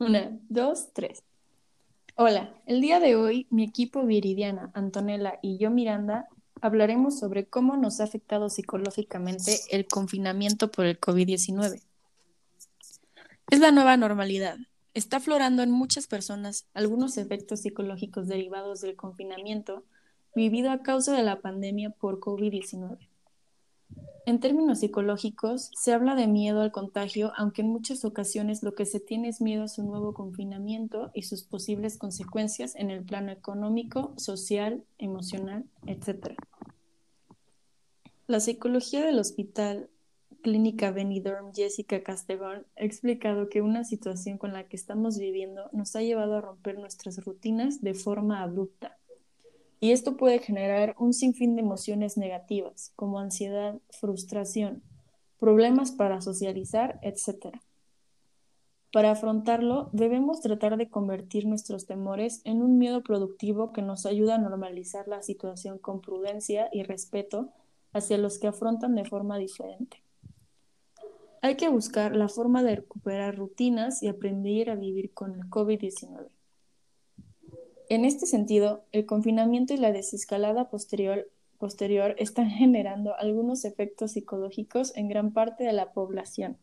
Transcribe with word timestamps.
Una, 0.00 0.30
dos, 0.48 0.94
tres. 0.94 1.22
Hola, 2.16 2.54
el 2.64 2.80
día 2.80 3.00
de 3.00 3.16
hoy 3.16 3.46
mi 3.50 3.64
equipo 3.64 4.02
Viridiana, 4.06 4.70
Antonella 4.72 5.38
y 5.42 5.58
yo 5.58 5.70
Miranda 5.70 6.26
hablaremos 6.62 7.18
sobre 7.18 7.44
cómo 7.44 7.76
nos 7.76 8.00
ha 8.00 8.04
afectado 8.04 8.48
psicológicamente 8.48 9.60
el 9.70 9.86
confinamiento 9.86 10.70
por 10.70 10.86
el 10.86 10.98
COVID-19. 10.98 11.82
Es 13.50 13.60
la 13.60 13.72
nueva 13.72 13.98
normalidad. 13.98 14.56
Está 14.94 15.18
aflorando 15.18 15.62
en 15.62 15.70
muchas 15.70 16.06
personas 16.06 16.64
algunos 16.72 17.18
efectos 17.18 17.60
psicológicos 17.60 18.26
derivados 18.26 18.80
del 18.80 18.96
confinamiento 18.96 19.84
vivido 20.34 20.70
a 20.70 20.80
causa 20.82 21.14
de 21.14 21.24
la 21.24 21.42
pandemia 21.42 21.90
por 21.90 22.20
COVID-19. 22.20 23.09
En 24.30 24.38
términos 24.38 24.78
psicológicos, 24.78 25.72
se 25.74 25.92
habla 25.92 26.14
de 26.14 26.28
miedo 26.28 26.60
al 26.60 26.70
contagio, 26.70 27.32
aunque 27.36 27.62
en 27.62 27.68
muchas 27.68 28.04
ocasiones 28.04 28.62
lo 28.62 28.76
que 28.76 28.86
se 28.86 29.00
tiene 29.00 29.26
es 29.26 29.40
miedo 29.40 29.64
a 29.64 29.68
su 29.68 29.82
nuevo 29.82 30.14
confinamiento 30.14 31.10
y 31.14 31.22
sus 31.22 31.42
posibles 31.42 31.98
consecuencias 31.98 32.76
en 32.76 32.90
el 32.90 33.02
plano 33.02 33.32
económico, 33.32 34.14
social, 34.16 34.84
emocional, 34.98 35.64
etc. 35.84 36.36
La 38.28 38.38
psicología 38.38 39.04
del 39.04 39.18
hospital 39.18 39.90
Clínica 40.42 40.92
Benidorm 40.92 41.52
Jessica 41.52 42.04
Castellón 42.04 42.64
ha 42.76 42.84
explicado 42.84 43.48
que 43.48 43.62
una 43.62 43.82
situación 43.82 44.38
con 44.38 44.52
la 44.52 44.68
que 44.68 44.76
estamos 44.76 45.18
viviendo 45.18 45.68
nos 45.72 45.96
ha 45.96 46.02
llevado 46.02 46.36
a 46.36 46.40
romper 46.40 46.78
nuestras 46.78 47.18
rutinas 47.24 47.80
de 47.80 47.94
forma 47.94 48.42
abrupta 48.42 48.96
y 49.80 49.92
esto 49.92 50.16
puede 50.16 50.38
generar 50.38 50.94
un 50.98 51.14
sinfín 51.14 51.56
de 51.56 51.62
emociones 51.62 52.18
negativas, 52.18 52.92
como 52.96 53.18
ansiedad, 53.18 53.80
frustración, 53.88 54.82
problemas 55.38 55.90
para 55.90 56.20
socializar, 56.20 57.00
etc. 57.02 57.56
Para 58.92 59.12
afrontarlo, 59.12 59.88
debemos 59.92 60.42
tratar 60.42 60.76
de 60.76 60.90
convertir 60.90 61.46
nuestros 61.46 61.86
temores 61.86 62.42
en 62.44 62.60
un 62.60 62.76
miedo 62.76 63.02
productivo 63.02 63.72
que 63.72 63.82
nos 63.82 64.04
ayuda 64.04 64.34
a 64.34 64.38
normalizar 64.38 65.08
la 65.08 65.22
situación 65.22 65.78
con 65.78 66.02
prudencia 66.02 66.68
y 66.72 66.82
respeto 66.82 67.48
hacia 67.92 68.18
los 68.18 68.38
que 68.38 68.48
afrontan 68.48 68.94
de 68.94 69.04
forma 69.06 69.38
diferente. 69.38 70.02
Hay 71.40 71.56
que 71.56 71.70
buscar 71.70 72.14
la 72.14 72.28
forma 72.28 72.62
de 72.62 72.76
recuperar 72.76 73.36
rutinas 73.36 74.02
y 74.02 74.08
aprender 74.08 74.68
a 74.68 74.74
vivir 74.74 75.14
con 75.14 75.34
el 75.34 75.48
COVID-19. 75.48 76.28
En 77.90 78.04
este 78.04 78.26
sentido, 78.26 78.84
el 78.92 79.04
confinamiento 79.04 79.74
y 79.74 79.76
la 79.76 79.90
desescalada 79.90 80.70
posterior, 80.70 81.28
posterior 81.58 82.14
están 82.18 82.48
generando 82.50 83.16
algunos 83.16 83.64
efectos 83.64 84.12
psicológicos 84.12 84.96
en 84.96 85.08
gran 85.08 85.32
parte 85.32 85.64
de 85.64 85.72
la 85.72 85.92
población. 85.92 86.56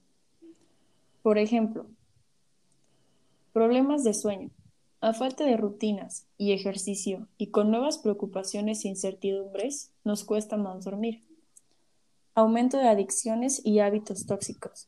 Por 1.24 1.38
ejemplo, 1.38 1.86
problemas 3.52 4.06
de 4.06 4.14
sueño, 4.14 4.52
a 5.02 5.14
falta 5.14 5.44
de 5.44 5.58
rutinas 5.58 6.28
y 6.38 6.54
ejercicio 6.54 7.28
y 7.38 7.48
con 7.48 7.72
nuevas 7.72 7.98
preocupaciones 7.98 8.86
e 8.86 8.88
incertidumbres, 8.88 9.92
nos 10.06 10.24
cuesta 10.24 10.56
más 10.56 10.86
dormir. 10.86 11.24
Aumento 12.36 12.78
de 12.78 12.88
adicciones 12.88 13.62
y 13.66 13.80
hábitos 13.80 14.28
tóxicos, 14.28 14.88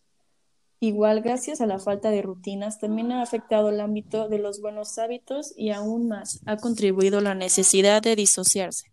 Igual, 0.81 1.21
gracias 1.21 1.59
a 1.59 1.65
la 1.65 1.77
falta 1.77 2.09
de 2.09 2.21
rutinas, 2.21 2.79
también 2.79 3.11
ha 3.11 3.21
afectado 3.21 3.67
el 3.67 3.81
ámbito 3.81 4.29
de 4.29 4.39
los 4.39 4.61
buenos 4.61 4.97
hábitos 4.97 5.53
y 5.57 5.71
aún 5.71 6.07
más 6.07 6.39
ha 6.45 6.55
contribuido 6.55 7.19
la 7.19 7.35
necesidad 7.35 8.01
de 8.01 8.15
disociarse 8.15 8.89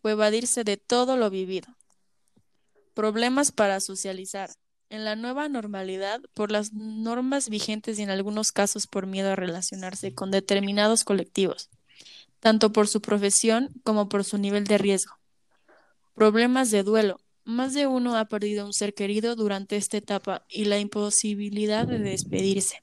o 0.00 0.08
evadirse 0.08 0.64
de 0.64 0.78
todo 0.78 1.18
lo 1.18 1.28
vivido. 1.28 1.68
Problemas 2.94 3.52
para 3.52 3.80
socializar. 3.80 4.50
En 4.88 5.04
la 5.04 5.16
nueva 5.16 5.48
normalidad, 5.48 6.20
por 6.34 6.50
las 6.50 6.72
normas 6.72 7.48
vigentes 7.48 7.98
y 7.98 8.02
en 8.02 8.10
algunos 8.10 8.52
casos 8.52 8.86
por 8.86 9.06
miedo 9.06 9.32
a 9.32 9.36
relacionarse 9.36 10.14
con 10.14 10.30
determinados 10.30 11.04
colectivos, 11.04 11.70
tanto 12.40 12.72
por 12.72 12.88
su 12.88 13.00
profesión 13.00 13.70
como 13.84 14.08
por 14.08 14.24
su 14.24 14.36
nivel 14.38 14.64
de 14.64 14.78
riesgo. 14.78 15.14
Problemas 16.14 16.70
de 16.70 16.82
duelo 16.82 17.20
más 17.44 17.74
de 17.74 17.86
uno 17.86 18.16
ha 18.16 18.26
perdido 18.26 18.66
un 18.66 18.72
ser 18.72 18.94
querido 18.94 19.34
durante 19.36 19.76
esta 19.76 19.96
etapa 19.96 20.44
y 20.48 20.64
la 20.64 20.78
imposibilidad 20.78 21.86
de 21.86 21.98
despedirse 21.98 22.82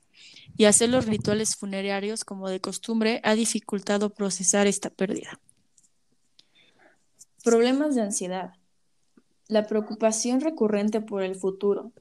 y 0.57 0.65
hacer 0.65 0.89
los 0.89 1.05
rituales 1.05 1.55
funerarios 1.55 2.25
como 2.25 2.49
de 2.49 2.59
costumbre 2.59 3.21
ha 3.23 3.35
dificultado 3.35 4.09
procesar 4.09 4.67
esta 4.67 4.89
pérdida. 4.89 5.39
Problemas 7.43 7.95
de 7.95 8.01
ansiedad. 8.01 8.53
La 9.47 9.65
preocupación 9.65 10.41
recurrente 10.41 10.99
por 10.99 11.23
el 11.23 11.35
futuro. 11.35 11.93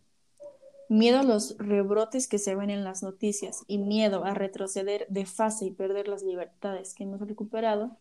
Miedo 0.89 1.21
a 1.21 1.23
los 1.23 1.57
rebrotes 1.59 2.27
que 2.27 2.39
se 2.39 2.57
ven 2.57 2.71
en 2.71 2.83
las 2.83 3.03
noticias 3.03 3.63
y 3.69 3.79
miedo 3.79 4.25
a 4.25 4.35
retroceder 4.35 5.07
de 5.09 5.27
fase 5.27 5.67
y 5.67 5.71
perder 5.71 6.09
las 6.09 6.23
libertades 6.23 6.95
que 6.95 7.05
hemos 7.05 7.21
recuperado. 7.21 7.97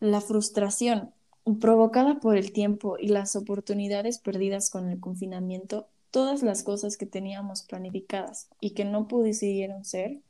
La 0.00 0.20
frustración 0.20 1.12
provocada 1.56 2.20
por 2.20 2.36
el 2.36 2.52
tiempo 2.52 2.96
y 2.98 3.08
las 3.08 3.36
oportunidades 3.36 4.18
perdidas 4.18 4.70
con 4.70 4.88
el 4.88 5.00
confinamiento, 5.00 5.88
todas 6.10 6.42
las 6.42 6.62
cosas 6.62 6.96
que 6.96 7.06
teníamos 7.06 7.62
planificadas 7.62 8.48
y 8.60 8.70
que 8.70 8.84
no 8.84 9.08
pudieron 9.08 9.84
ser, 9.84 10.20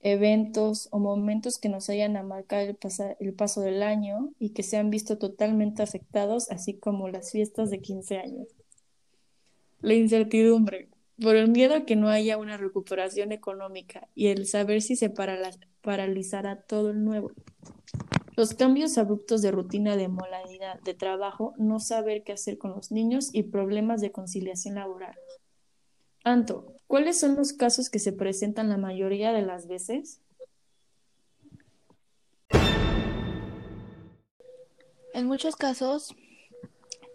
eventos 0.00 0.88
o 0.92 0.98
momentos 0.98 1.58
que 1.58 1.68
nos 1.68 1.90
hayan 1.90 2.12
marcado 2.26 2.62
el, 2.62 2.78
el 3.20 3.32
paso 3.34 3.60
del 3.60 3.82
año 3.82 4.30
y 4.38 4.50
que 4.50 4.62
se 4.62 4.76
han 4.76 4.90
visto 4.90 5.18
totalmente 5.18 5.82
afectados, 5.82 6.50
así 6.50 6.74
como 6.74 7.08
las 7.08 7.32
fiestas 7.32 7.70
de 7.70 7.80
15 7.80 8.18
años. 8.18 8.48
La 9.80 9.94
incertidumbre, 9.94 10.88
por 11.20 11.36
el 11.36 11.50
miedo 11.50 11.74
a 11.74 11.84
que 11.84 11.96
no 11.96 12.08
haya 12.08 12.38
una 12.38 12.56
recuperación 12.56 13.32
económica 13.32 14.08
y 14.14 14.28
el 14.28 14.46
saber 14.46 14.82
si 14.82 14.96
se 14.96 15.10
paralizará 15.82 16.62
todo 16.62 16.90
el 16.90 17.04
nuevo. 17.04 17.32
Los 18.38 18.54
cambios 18.54 18.98
abruptos 18.98 19.42
de 19.42 19.50
rutina 19.50 19.96
de 19.96 20.06
modalidad 20.06 20.80
de 20.82 20.94
trabajo, 20.94 21.54
no 21.58 21.80
saber 21.80 22.22
qué 22.22 22.34
hacer 22.34 22.56
con 22.56 22.70
los 22.70 22.92
niños 22.92 23.30
y 23.32 23.42
problemas 23.42 24.00
de 24.00 24.12
conciliación 24.12 24.76
laboral. 24.76 25.16
Anto, 26.22 26.72
¿cuáles 26.86 27.18
son 27.18 27.34
los 27.34 27.52
casos 27.52 27.90
que 27.90 27.98
se 27.98 28.12
presentan 28.12 28.68
la 28.68 28.76
mayoría 28.76 29.32
de 29.32 29.42
las 29.42 29.66
veces? 29.66 30.20
En 35.14 35.26
muchos 35.26 35.56
casos, 35.56 36.14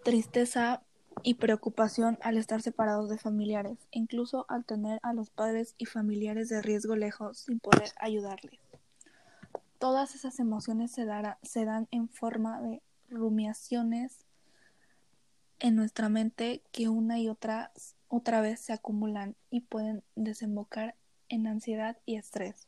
tristeza 0.04 0.84
y 1.24 1.36
preocupación 1.36 2.18
al 2.22 2.38
estar 2.38 2.62
separados 2.62 3.10
de 3.10 3.18
familiares, 3.18 3.78
incluso 3.92 4.46
al 4.50 4.66
tener 4.66 5.00
a 5.04 5.14
los 5.14 5.30
padres 5.30 5.74
y 5.78 5.86
familiares 5.86 6.50
de 6.50 6.62
riesgo 6.62 6.98
lejos 6.98 7.38
sin 7.38 7.62
poder 7.62 7.92
ayudarles. 8.02 8.63
Todas 9.80 10.16
esas 10.16 10.40
emociones 10.40 10.92
se, 10.92 11.06
se 11.42 11.66
dan 11.66 11.88
en 11.92 12.10
forma 12.10 12.62
de 12.62 12.82
rumiaciones 13.10 14.26
en 15.60 15.76
nuestra 15.76 16.10
mente 16.10 16.62
que 16.72 16.90
una 16.90 17.20
y 17.20 17.30
otra, 17.30 17.72
otra 18.08 18.42
vez 18.42 18.60
se 18.60 18.74
acumulan 18.74 19.36
y 19.50 19.62
pueden 19.62 20.04
desembocar 20.16 20.96
en 21.30 21.48
ansiedad 21.48 21.98
y 22.06 22.16
estrés. 22.16 22.68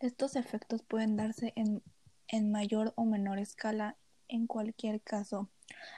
Estos 0.00 0.36
efectos 0.36 0.82
pueden 0.82 1.16
darse 1.16 1.52
en, 1.56 1.82
en 2.28 2.50
mayor 2.50 2.92
o 2.96 3.04
menor 3.04 3.38
escala. 3.38 3.96
En 4.28 4.46
cualquier 4.46 5.00
caso, 5.00 5.48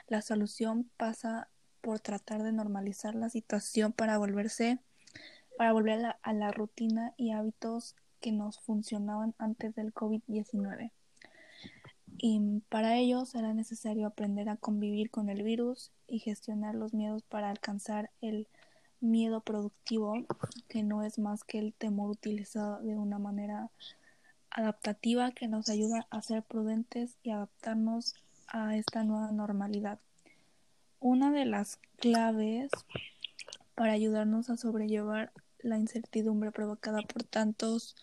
la 0.07 0.21
solución 0.21 0.89
pasa 0.97 1.49
por 1.81 1.99
tratar 1.99 2.41
de 2.43 2.51
normalizar 2.51 3.15
la 3.15 3.29
situación 3.29 3.91
para 3.91 4.17
volverse 4.17 4.79
para 5.57 5.73
volver 5.73 5.99
a 5.99 6.01
la, 6.01 6.19
a 6.23 6.33
la 6.33 6.51
rutina 6.51 7.13
y 7.17 7.31
hábitos 7.31 7.95
que 8.21 8.31
nos 8.31 8.59
funcionaban 8.59 9.35
antes 9.37 9.75
del 9.75 9.93
COVID-19. 9.93 10.91
Y 12.17 12.61
para 12.69 12.97
ello 12.97 13.25
será 13.25 13.53
necesario 13.53 14.05
aprender 14.05 14.47
a 14.49 14.57
convivir 14.57 15.09
con 15.09 15.29
el 15.29 15.43
virus 15.43 15.91
y 16.07 16.19
gestionar 16.19 16.75
los 16.75 16.93
miedos 16.93 17.23
para 17.23 17.49
alcanzar 17.49 18.11
el 18.21 18.47
miedo 18.99 19.41
productivo, 19.41 20.13
que 20.69 20.83
no 20.83 21.03
es 21.03 21.17
más 21.17 21.43
que 21.43 21.59
el 21.59 21.73
temor 21.73 22.11
utilizado 22.11 22.81
de 22.81 22.95
una 22.95 23.17
manera 23.17 23.71
adaptativa 24.51 25.31
que 25.31 25.47
nos 25.47 25.69
ayuda 25.69 26.05
a 26.09 26.21
ser 26.21 26.43
prudentes 26.43 27.17
y 27.23 27.31
adaptarnos 27.31 28.15
a 28.47 28.75
esta 28.75 29.03
nueva 29.03 29.31
normalidad. 29.31 29.99
Una 30.99 31.31
de 31.31 31.45
las 31.45 31.79
claves 31.97 32.69
para 33.73 33.93
ayudarnos 33.93 34.49
a 34.49 34.57
sobrellevar 34.57 35.31
la 35.63 35.77
incertidumbre 35.77 36.51
provocada 36.51 37.01
por 37.01 37.23
tantos 37.23 37.95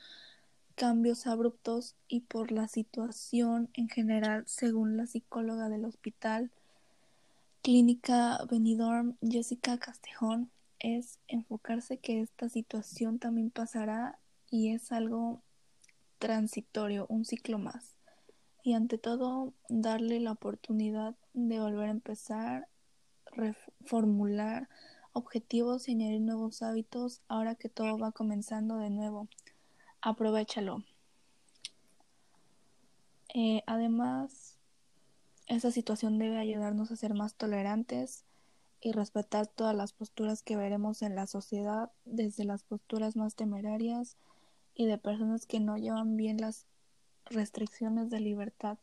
cambios 0.75 1.26
abruptos 1.26 1.96
y 2.06 2.20
por 2.20 2.52
la 2.52 2.69
situación 2.69 3.69
en 3.75 3.88
general, 3.88 4.44
según 4.46 4.96
la 4.96 5.06
psicóloga 5.06 5.69
del 5.69 5.84
hospital 5.84 6.50
Clínica 7.62 8.38
Benidorm, 8.49 9.16
Jessica 9.20 9.78
Castejón, 9.78 10.50
es 10.78 11.19
enfocarse 11.26 11.99
que 11.99 12.20
esta 12.20 12.49
situación 12.49 13.19
también 13.19 13.50
pasará 13.50 14.19
y 14.50 14.72
es 14.72 14.93
algo 14.93 15.43
transitorio, 16.19 17.06
un 17.08 17.25
ciclo 17.25 17.58
más. 17.58 17.96
Y 18.62 18.75
ante 18.75 18.99
todo, 18.99 19.52
darle 19.69 20.20
la 20.20 20.32
oportunidad 20.32 21.16
de 21.34 21.58
volver 21.58 21.88
a 21.88 21.93
empezar, 21.93 22.69
reformular 23.32 24.69
objetivos 25.19 25.88
y 25.88 25.93
añadir 25.93 26.20
nuevos 26.20 26.62
hábitos 26.62 27.20
ahora 27.29 27.55
que 27.55 27.69
todo 27.69 27.99
va 27.99 28.12
comenzando 28.12 28.76
de 28.79 28.91
nuevo. 28.91 29.29
Aprovechalo. 30.00 30.85
Eh, 33.35 33.62
además, 33.67 34.56
esta 35.47 35.70
situación 35.70 36.19
debe 36.19 36.38
ayudarnos 36.38 36.91
a 36.91 36.97
ser 36.97 37.15
más 37.15 37.35
tolerantes 37.35 38.25
y 38.81 38.93
respetar 38.93 39.47
todas 39.49 39.75
las 39.75 39.93
posturas 39.93 40.43
que 40.43 40.56
veremos 40.56 41.03
en 41.03 41.15
la 41.15 41.26
sociedad, 41.26 41.91
desde 42.05 42.44
las 42.44 42.62
posturas 42.62 43.17
más 43.17 43.35
temerarias 43.35 44.17
y 44.75 44.87
de 44.87 44.99
personas 44.99 45.47
que 45.47 45.59
no 45.59 45.76
llevan 45.76 46.17
bien 46.17 46.38
las 46.38 46.67
restricciones 47.26 48.09
de 48.11 48.20
libertad, 48.20 48.79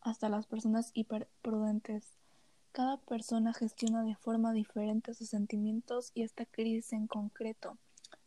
hasta 0.00 0.28
las 0.28 0.46
personas 0.46 0.90
hiperprudentes. 0.94 2.15
Cada 2.76 2.98
persona 2.98 3.54
gestiona 3.54 4.04
de 4.04 4.16
forma 4.16 4.52
diferente 4.52 5.14
sus 5.14 5.30
sentimientos 5.30 6.10
y 6.12 6.24
esta 6.24 6.44
crisis 6.44 6.92
en 6.92 7.06
concreto, 7.06 7.78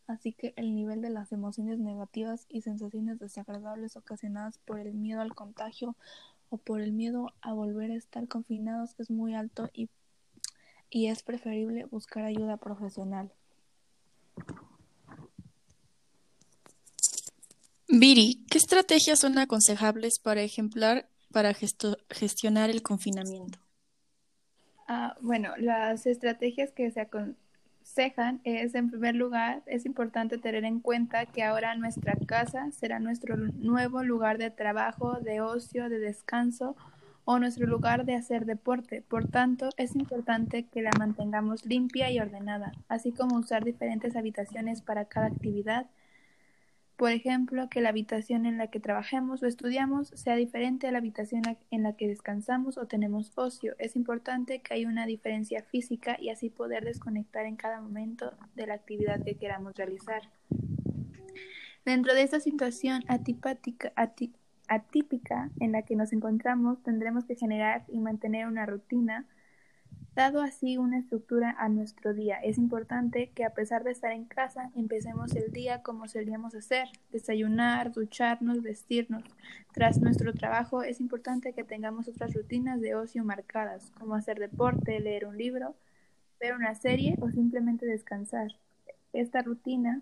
así 0.07 0.33
que 0.33 0.55
el 0.55 0.73
nivel 0.73 1.01
de 1.01 1.11
las 1.11 1.31
emociones 1.31 1.77
negativas 1.77 2.47
y 2.49 2.61
sensaciones 2.61 3.19
desagradables 3.19 3.95
ocasionadas 3.95 4.57
por 4.57 4.79
el 4.79 4.95
miedo 4.95 5.21
al 5.21 5.35
contagio 5.35 5.95
o 6.49 6.57
por 6.57 6.81
el 6.81 6.93
miedo 6.93 7.31
a 7.41 7.53
volver 7.53 7.91
a 7.91 7.95
estar 7.95 8.27
confinados 8.27 8.95
es 8.97 9.11
muy 9.11 9.35
alto 9.35 9.69
y, 9.71 9.87
y 10.89 11.09
es 11.09 11.21
preferible 11.21 11.85
buscar 11.85 12.23
ayuda 12.23 12.57
profesional. 12.57 13.31
Viri, 17.87 18.43
¿qué 18.49 18.57
estrategias 18.57 19.19
son 19.19 19.37
aconsejables 19.37 20.17
para 20.17 20.41
ejemplar 20.41 21.07
para 21.31 21.53
gestionar 21.53 22.71
el 22.71 22.81
confinamiento? 22.81 23.68
Ah, 24.91 25.15
bueno, 25.21 25.51
las 25.57 26.07
estrategias 26.07 26.71
que 26.71 26.89
se 26.89 27.01
aconsejan 27.01 28.41
es, 28.43 28.73
en 28.73 28.89
primer 28.89 29.15
lugar, 29.15 29.61
es 29.67 29.85
importante 29.85 30.39
tener 30.39 30.65
en 30.65 30.79
cuenta 30.79 31.27
que 31.27 31.43
ahora 31.43 31.75
nuestra 31.75 32.15
casa 32.25 32.71
será 32.71 32.99
nuestro 32.99 33.37
nuevo 33.37 34.01
lugar 34.03 34.39
de 34.39 34.49
trabajo, 34.49 35.19
de 35.21 35.41
ocio, 35.41 35.89
de 35.89 35.99
descanso 35.99 36.75
o 37.23 37.37
nuestro 37.37 37.67
lugar 37.67 38.05
de 38.05 38.15
hacer 38.15 38.45
deporte. 38.45 39.03
Por 39.07 39.27
tanto, 39.27 39.69
es 39.77 39.95
importante 39.95 40.65
que 40.65 40.81
la 40.81 40.91
mantengamos 40.97 41.65
limpia 41.67 42.09
y 42.09 42.19
ordenada, 42.19 42.71
así 42.87 43.11
como 43.11 43.37
usar 43.37 43.63
diferentes 43.63 44.15
habitaciones 44.15 44.81
para 44.81 45.05
cada 45.05 45.27
actividad 45.27 45.85
por 46.99 47.11
ejemplo, 47.11 47.69
que 47.69 47.79
la 47.79 47.87
habitación 47.89 48.45
en 48.45 48.57
la 48.57 48.67
que 48.67 48.81
trabajemos 48.81 49.41
o 49.41 49.45
estudiamos 49.45 50.09
sea 50.09 50.35
diferente 50.35 50.85
a 50.85 50.91
la 50.91 50.97
habitación 50.97 51.43
en 51.71 51.83
la 51.83 51.93
que 51.93 52.09
descansamos 52.09 52.77
o 52.77 52.87
tenemos 52.87 53.31
ocio. 53.37 53.73
Es 53.79 53.95
importante 53.95 54.59
que 54.59 54.73
haya 54.73 54.89
una 54.89 55.05
diferencia 55.05 55.63
física 55.63 56.17
y 56.19 56.27
así 56.27 56.49
poder 56.49 56.83
desconectar 56.83 57.45
en 57.45 57.55
cada 57.55 57.79
momento 57.79 58.33
de 58.53 58.67
la 58.67 58.73
actividad 58.73 59.23
que 59.23 59.37
queramos 59.37 59.75
realizar. 59.75 60.23
Dentro 61.85 62.13
de 62.13 62.23
esta 62.23 62.41
situación 62.41 63.01
atípica 63.07 63.93
en 65.61 65.71
la 65.71 65.83
que 65.83 65.95
nos 65.95 66.11
encontramos, 66.11 66.83
tendremos 66.83 67.23
que 67.23 67.37
generar 67.37 67.85
y 67.87 68.01
mantener 68.01 68.45
una 68.45 68.65
rutina 68.65 69.25
Dado 70.15 70.41
así 70.41 70.77
una 70.77 70.97
estructura 70.97 71.55
a 71.57 71.69
nuestro 71.69 72.13
día, 72.13 72.37
es 72.37 72.57
importante 72.57 73.31
que 73.33 73.45
a 73.45 73.53
pesar 73.53 73.83
de 73.83 73.91
estar 73.91 74.11
en 74.11 74.25
casa, 74.25 74.71
empecemos 74.75 75.35
el 75.35 75.51
día 75.51 75.81
como 75.81 76.07
solíamos 76.07 76.55
hacer, 76.55 76.89
desayunar, 77.11 77.91
ducharnos, 77.91 78.61
vestirnos. 78.61 79.23
Tras 79.71 80.01
nuestro 80.01 80.33
trabajo, 80.33 80.83
es 80.83 80.99
importante 80.99 81.53
que 81.53 81.63
tengamos 81.63 82.07
otras 82.07 82.33
rutinas 82.33 82.81
de 82.81 82.95
ocio 82.95 83.23
marcadas, 83.23 83.91
como 83.91 84.15
hacer 84.15 84.39
deporte, 84.39 84.99
leer 84.99 85.25
un 85.25 85.37
libro, 85.37 85.75
ver 86.39 86.55
una 86.55 86.73
serie 86.75 87.15
o 87.21 87.29
simplemente 87.29 87.85
descansar. 87.85 88.55
Esta 89.13 89.41
rutina 89.41 90.01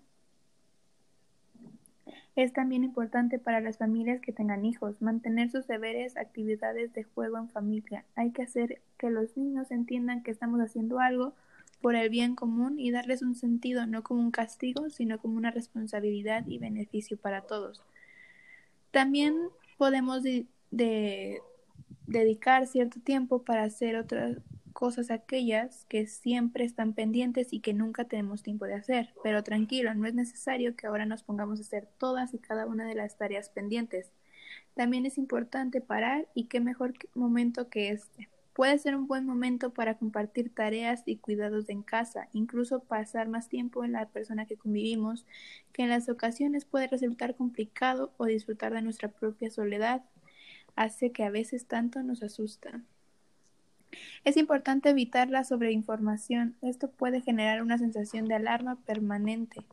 es 2.38 2.52
también 2.52 2.84
importante 2.84 3.40
para 3.40 3.60
las 3.60 3.78
familias 3.78 4.20
que 4.20 4.32
tengan 4.32 4.64
hijos, 4.64 5.02
mantener 5.02 5.50
sus 5.50 5.66
deberes, 5.66 6.16
actividades 6.16 6.92
de 6.92 7.02
juego 7.02 7.36
en 7.36 7.48
familia. 7.48 8.04
Hay 8.14 8.30
que 8.30 8.42
hacer 8.42 8.80
que 8.96 9.10
los 9.10 9.36
niños 9.36 9.72
entiendan 9.72 10.22
que 10.22 10.30
estamos 10.30 10.60
haciendo 10.60 11.00
algo 11.00 11.34
por 11.80 11.96
el 11.96 12.08
bien 12.10 12.36
común 12.36 12.78
y 12.78 12.92
darles 12.92 13.22
un 13.22 13.34
sentido 13.34 13.86
no 13.86 14.04
como 14.04 14.20
un 14.20 14.30
castigo, 14.30 14.88
sino 14.88 15.18
como 15.18 15.36
una 15.36 15.50
responsabilidad 15.50 16.46
y 16.46 16.58
beneficio 16.58 17.16
para 17.16 17.40
todos. 17.40 17.82
También 18.92 19.34
podemos 19.76 20.22
dedicar 22.06 22.68
cierto 22.68 23.00
tiempo 23.00 23.42
para 23.42 23.64
hacer 23.64 23.96
otras 23.96 24.36
cosas 24.72 25.10
aquellas 25.10 25.84
que 25.86 26.06
siempre 26.06 26.64
están 26.64 26.92
pendientes 26.92 27.52
y 27.52 27.60
que 27.60 27.74
nunca 27.74 28.04
tenemos 28.04 28.42
tiempo 28.42 28.66
de 28.66 28.74
hacer. 28.74 29.14
Pero 29.22 29.42
tranquilo, 29.42 29.94
no 29.94 30.06
es 30.06 30.14
necesario 30.14 30.76
que 30.76 30.86
ahora 30.86 31.06
nos 31.06 31.22
pongamos 31.22 31.58
a 31.58 31.62
hacer 31.62 31.88
todas 31.98 32.34
y 32.34 32.38
cada 32.38 32.66
una 32.66 32.86
de 32.86 32.94
las 32.94 33.16
tareas 33.16 33.48
pendientes. 33.50 34.10
También 34.74 35.06
es 35.06 35.18
importante 35.18 35.80
parar 35.80 36.28
y 36.34 36.44
qué 36.44 36.60
mejor 36.60 36.94
momento 37.14 37.68
que 37.68 37.90
este. 37.90 38.28
Puede 38.52 38.78
ser 38.78 38.96
un 38.96 39.06
buen 39.06 39.24
momento 39.24 39.72
para 39.72 39.98
compartir 39.98 40.52
tareas 40.52 41.04
y 41.06 41.16
cuidados 41.16 41.68
en 41.68 41.82
casa, 41.82 42.28
incluso 42.32 42.80
pasar 42.80 43.28
más 43.28 43.48
tiempo 43.48 43.84
en 43.84 43.92
la 43.92 44.06
persona 44.06 44.46
que 44.46 44.56
convivimos, 44.56 45.26
que 45.72 45.82
en 45.82 45.90
las 45.90 46.08
ocasiones 46.08 46.64
puede 46.64 46.88
resultar 46.88 47.36
complicado 47.36 48.12
o 48.16 48.26
disfrutar 48.26 48.72
de 48.72 48.82
nuestra 48.82 49.10
propia 49.10 49.48
soledad, 49.50 50.02
hace 50.74 51.12
que 51.12 51.22
a 51.22 51.30
veces 51.30 51.66
tanto 51.66 52.02
nos 52.02 52.24
asusta. 52.24 52.82
Es 54.24 54.36
importante 54.36 54.90
evitar 54.90 55.30
la 55.30 55.44
sobreinformación. 55.44 56.56
Esto 56.62 56.90
puede 56.90 57.20
generar 57.20 57.62
una 57.62 57.78
sensación 57.78 58.26
de 58.26 58.34
alarma 58.34 58.76
permanente. 58.76 59.64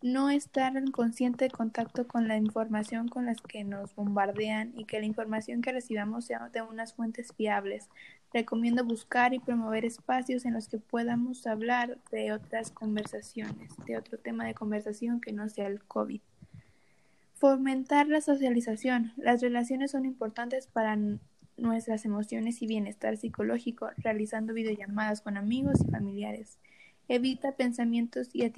No 0.00 0.30
estar 0.30 0.76
en 0.76 0.92
consciente 0.92 1.50
contacto 1.50 2.06
con 2.06 2.28
la 2.28 2.36
información 2.36 3.08
con 3.08 3.26
las 3.26 3.40
que 3.40 3.64
nos 3.64 3.96
bombardean 3.96 4.72
y 4.76 4.84
que 4.84 5.00
la 5.00 5.06
información 5.06 5.60
que 5.60 5.72
recibamos 5.72 6.26
sea 6.26 6.48
de 6.50 6.62
unas 6.62 6.94
fuentes 6.94 7.32
fiables. 7.36 7.88
Recomiendo 8.32 8.84
buscar 8.84 9.34
y 9.34 9.40
promover 9.40 9.84
espacios 9.84 10.44
en 10.44 10.54
los 10.54 10.68
que 10.68 10.78
podamos 10.78 11.46
hablar 11.48 11.98
de 12.12 12.32
otras 12.32 12.70
conversaciones, 12.70 13.72
de 13.86 13.96
otro 13.96 14.18
tema 14.18 14.44
de 14.44 14.54
conversación 14.54 15.20
que 15.20 15.32
no 15.32 15.48
sea 15.48 15.66
el 15.66 15.82
COVID. 15.82 16.20
Fomentar 17.34 18.06
la 18.06 18.20
socialización. 18.20 19.12
Las 19.16 19.40
relaciones 19.40 19.90
son 19.90 20.04
importantes 20.04 20.68
para 20.68 20.96
nuestras 21.58 22.04
emociones 22.04 22.62
y 22.62 22.66
bienestar 22.66 23.16
psicológico 23.16 23.90
realizando 23.98 24.54
videollamadas 24.54 25.20
con 25.20 25.36
amigos 25.36 25.80
y 25.86 25.90
familiares. 25.90 26.58
Evita 27.08 27.52
pensamientos 27.52 28.30
y, 28.32 28.50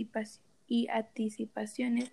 y 0.66 0.88
anticipaciones 0.88 2.10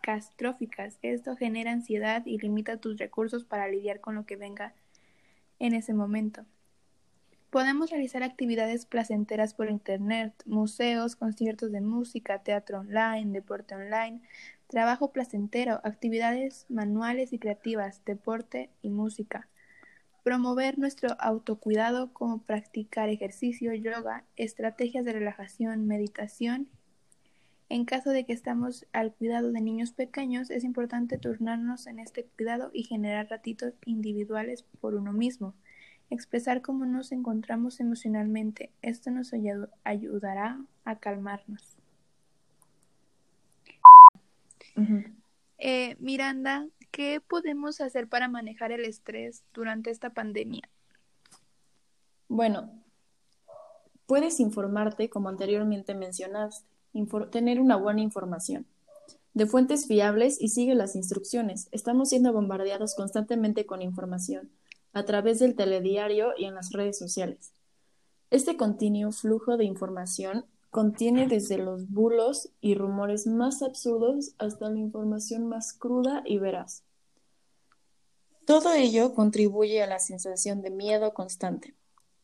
catastróficas. 0.00 0.98
Esto 1.02 1.36
genera 1.36 1.72
ansiedad 1.72 2.24
y 2.26 2.38
limita 2.38 2.78
tus 2.78 2.98
recursos 2.98 3.44
para 3.44 3.68
lidiar 3.68 4.00
con 4.00 4.14
lo 4.14 4.26
que 4.26 4.36
venga 4.36 4.74
en 5.58 5.74
ese 5.74 5.94
momento. 5.94 6.44
Podemos 7.50 7.88
realizar 7.88 8.22
actividades 8.22 8.84
placenteras 8.84 9.54
por 9.54 9.70
Internet, 9.70 10.34
museos, 10.44 11.16
conciertos 11.16 11.72
de 11.72 11.80
música, 11.80 12.42
teatro 12.42 12.80
online, 12.80 13.32
deporte 13.32 13.74
online, 13.74 14.20
trabajo 14.66 15.12
placentero, 15.12 15.80
actividades 15.82 16.66
manuales 16.68 17.32
y 17.32 17.38
creativas, 17.38 18.04
deporte 18.04 18.68
y 18.82 18.90
música. 18.90 19.48
Promover 20.22 20.78
nuestro 20.78 21.16
autocuidado 21.18 22.12
como 22.12 22.42
practicar 22.42 23.08
ejercicio, 23.08 23.72
yoga, 23.72 24.24
estrategias 24.36 25.06
de 25.06 25.14
relajación, 25.14 25.86
meditación. 25.86 26.68
En 27.70 27.86
caso 27.86 28.10
de 28.10 28.26
que 28.26 28.34
estamos 28.34 28.86
al 28.92 29.14
cuidado 29.14 29.52
de 29.52 29.62
niños 29.62 29.92
pequeños, 29.92 30.50
es 30.50 30.64
importante 30.64 31.16
turnarnos 31.16 31.86
en 31.86 31.98
este 31.98 32.24
cuidado 32.24 32.68
y 32.74 32.82
generar 32.82 33.30
ratitos 33.30 33.72
individuales 33.86 34.66
por 34.82 34.94
uno 34.94 35.14
mismo. 35.14 35.54
Expresar 36.10 36.62
cómo 36.62 36.86
nos 36.86 37.12
encontramos 37.12 37.80
emocionalmente. 37.80 38.70
Esto 38.82 39.10
nos 39.10 39.32
ayudará 39.84 40.58
a 40.84 40.96
calmarnos. 40.96 41.76
Eh, 45.58 45.96
Miranda, 45.98 46.66
¿qué 46.90 47.20
podemos 47.20 47.80
hacer 47.80 48.08
para 48.08 48.28
manejar 48.28 48.72
el 48.72 48.84
estrés 48.84 49.42
durante 49.52 49.90
esta 49.90 50.10
pandemia? 50.10 50.62
Bueno, 52.28 52.70
puedes 54.06 54.40
informarte, 54.40 55.10
como 55.10 55.28
anteriormente 55.28 55.94
mencionaste, 55.94 56.66
tener 57.30 57.60
una 57.60 57.76
buena 57.76 58.00
información 58.00 58.66
de 59.34 59.46
fuentes 59.46 59.86
fiables 59.86 60.40
y 60.40 60.48
sigue 60.48 60.74
las 60.74 60.96
instrucciones. 60.96 61.68
Estamos 61.70 62.08
siendo 62.08 62.32
bombardeados 62.32 62.94
constantemente 62.94 63.66
con 63.66 63.82
información 63.82 64.50
a 64.92 65.04
través 65.04 65.38
del 65.38 65.54
telediario 65.54 66.32
y 66.36 66.44
en 66.44 66.54
las 66.54 66.72
redes 66.72 66.98
sociales. 66.98 67.52
Este 68.30 68.56
continuo 68.56 69.12
flujo 69.12 69.56
de 69.56 69.64
información 69.64 70.44
contiene 70.70 71.26
desde 71.26 71.58
los 71.58 71.88
bulos 71.88 72.50
y 72.60 72.74
rumores 72.74 73.26
más 73.26 73.62
absurdos 73.62 74.34
hasta 74.38 74.68
la 74.68 74.78
información 74.78 75.46
más 75.46 75.72
cruda 75.72 76.22
y 76.26 76.38
veraz. 76.38 76.84
Todo 78.44 78.72
ello 78.72 79.14
contribuye 79.14 79.82
a 79.82 79.86
la 79.86 79.98
sensación 79.98 80.62
de 80.62 80.70
miedo 80.70 81.12
constante. 81.14 81.74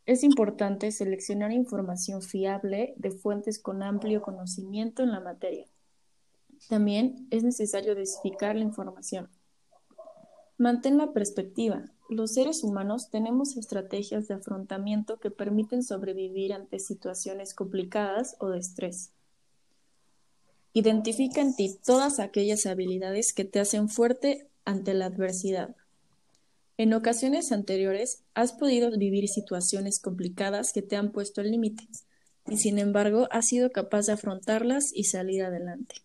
es 0.06 0.22
importante 0.22 0.92
seleccionar 0.92 1.50
información 1.50 2.20
fiable 2.20 2.92
de 2.98 3.10
fuentes 3.10 3.58
con 3.58 3.82
amplio 3.82 4.20
conocimiento 4.20 5.02
en 5.02 5.12
la 5.12 5.20
materia. 5.20 5.66
También 6.68 7.26
es 7.30 7.42
necesario 7.42 7.94
desificar 7.94 8.54
la 8.54 8.64
información. 8.64 9.30
Mantén 10.58 10.98
la 10.98 11.12
perspectiva. 11.12 11.90
Los 12.10 12.34
seres 12.34 12.62
humanos 12.62 13.08
tenemos 13.10 13.56
estrategias 13.56 14.28
de 14.28 14.34
afrontamiento 14.34 15.18
que 15.18 15.30
permiten 15.30 15.82
sobrevivir 15.82 16.52
ante 16.52 16.78
situaciones 16.78 17.54
complicadas 17.54 18.36
o 18.40 18.50
de 18.50 18.58
estrés. 18.58 19.10
Identifica 20.74 21.40
en 21.40 21.56
ti 21.56 21.78
todas 21.84 22.20
aquellas 22.20 22.66
habilidades 22.66 23.32
que 23.32 23.44
te 23.44 23.58
hacen 23.58 23.88
fuerte 23.88 24.48
ante 24.64 24.92
la 24.92 25.06
adversidad. 25.06 25.76
En 26.76 26.92
ocasiones 26.92 27.52
anteriores 27.52 28.24
has 28.34 28.52
podido 28.52 28.90
vivir 28.90 29.28
situaciones 29.28 30.00
complicadas 30.00 30.72
que 30.72 30.82
te 30.82 30.96
han 30.96 31.10
puesto 31.10 31.40
al 31.40 31.52
límite, 31.52 31.88
y 32.48 32.58
sin 32.58 32.78
embargo 32.78 33.28
has 33.30 33.46
sido 33.46 33.72
capaz 33.72 34.06
de 34.06 34.12
afrontarlas 34.12 34.90
y 34.92 35.04
salir 35.04 35.42
adelante. 35.42 36.03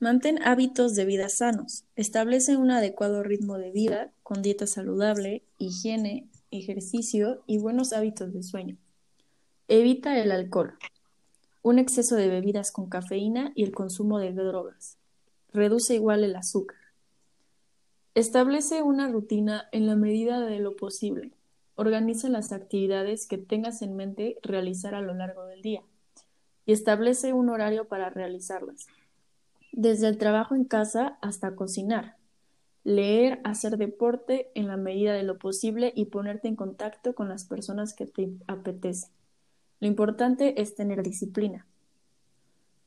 Mantén 0.00 0.40
hábitos 0.44 0.94
de 0.94 1.04
vida 1.04 1.28
sanos. 1.28 1.84
Establece 1.96 2.56
un 2.56 2.70
adecuado 2.70 3.24
ritmo 3.24 3.58
de 3.58 3.72
vida 3.72 4.12
con 4.22 4.42
dieta 4.42 4.68
saludable, 4.68 5.42
higiene, 5.58 6.28
ejercicio 6.52 7.42
y 7.48 7.58
buenos 7.58 7.92
hábitos 7.92 8.32
de 8.32 8.44
sueño. 8.44 8.76
Evita 9.66 10.16
el 10.16 10.30
alcohol, 10.30 10.78
un 11.62 11.80
exceso 11.80 12.14
de 12.14 12.28
bebidas 12.28 12.70
con 12.70 12.88
cafeína 12.88 13.50
y 13.56 13.64
el 13.64 13.72
consumo 13.72 14.20
de 14.20 14.32
drogas. 14.32 14.98
Reduce 15.52 15.96
igual 15.96 16.22
el 16.22 16.36
azúcar. 16.36 16.78
Establece 18.14 18.82
una 18.82 19.08
rutina 19.08 19.68
en 19.72 19.88
la 19.88 19.96
medida 19.96 20.40
de 20.40 20.60
lo 20.60 20.76
posible. 20.76 21.32
Organiza 21.74 22.28
las 22.28 22.52
actividades 22.52 23.26
que 23.26 23.36
tengas 23.36 23.82
en 23.82 23.96
mente 23.96 24.38
realizar 24.42 24.94
a 24.94 25.00
lo 25.00 25.12
largo 25.14 25.44
del 25.46 25.60
día 25.60 25.82
y 26.66 26.72
establece 26.72 27.32
un 27.32 27.48
horario 27.48 27.88
para 27.88 28.10
realizarlas. 28.10 28.86
Desde 29.80 30.08
el 30.08 30.18
trabajo 30.18 30.56
en 30.56 30.64
casa 30.64 31.18
hasta 31.22 31.54
cocinar. 31.54 32.16
Leer, 32.82 33.40
hacer 33.44 33.76
deporte 33.76 34.50
en 34.56 34.66
la 34.66 34.76
medida 34.76 35.12
de 35.12 35.22
lo 35.22 35.38
posible 35.38 35.92
y 35.94 36.06
ponerte 36.06 36.48
en 36.48 36.56
contacto 36.56 37.14
con 37.14 37.28
las 37.28 37.44
personas 37.44 37.94
que 37.94 38.04
te 38.04 38.28
apetece. 38.48 39.12
Lo 39.78 39.86
importante 39.86 40.60
es 40.60 40.74
tener 40.74 41.04
disciplina. 41.04 41.64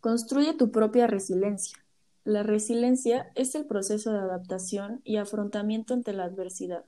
Construye 0.01 0.53
tu 0.53 0.71
propia 0.71 1.07
resiliencia. 1.07 1.77
La 2.25 2.43
resiliencia 2.43 3.31
es 3.35 3.55
el 3.55 3.63
proceso 3.63 4.11
de 4.11 4.19
adaptación 4.19 4.99
y 5.05 5.15
afrontamiento 5.15 5.93
ante 5.93 6.11
la 6.11 6.25
adversidad. 6.25 6.83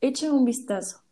Echa 0.00 0.32
un 0.32 0.46
vistazo 0.46 1.02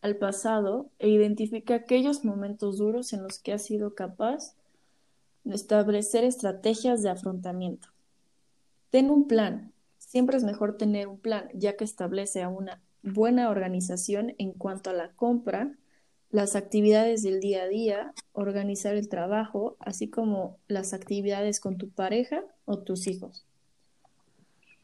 al 0.00 0.16
pasado 0.16 0.88
e 0.98 1.10
identifica 1.10 1.74
aquellos 1.74 2.24
momentos 2.24 2.78
duros 2.78 3.12
en 3.12 3.22
los 3.22 3.38
que 3.40 3.52
has 3.52 3.62
sido 3.62 3.94
capaz 3.94 4.55
establecer 5.52 6.24
estrategias 6.24 7.02
de 7.02 7.10
afrontamiento. 7.10 7.88
Ten 8.90 9.10
un 9.10 9.26
plan. 9.26 9.72
Siempre 9.98 10.36
es 10.36 10.44
mejor 10.44 10.76
tener 10.76 11.08
un 11.08 11.18
plan, 11.18 11.48
ya 11.54 11.76
que 11.76 11.84
establece 11.84 12.46
una 12.46 12.80
buena 13.02 13.50
organización 13.50 14.34
en 14.38 14.52
cuanto 14.52 14.90
a 14.90 14.92
la 14.92 15.10
compra, 15.12 15.72
las 16.30 16.56
actividades 16.56 17.22
del 17.22 17.40
día 17.40 17.62
a 17.62 17.68
día, 17.68 18.14
organizar 18.32 18.94
el 18.96 19.08
trabajo, 19.08 19.76
así 19.80 20.08
como 20.08 20.58
las 20.68 20.92
actividades 20.92 21.60
con 21.60 21.78
tu 21.78 21.88
pareja 21.88 22.42
o 22.64 22.78
tus 22.78 23.06
hijos. 23.06 23.46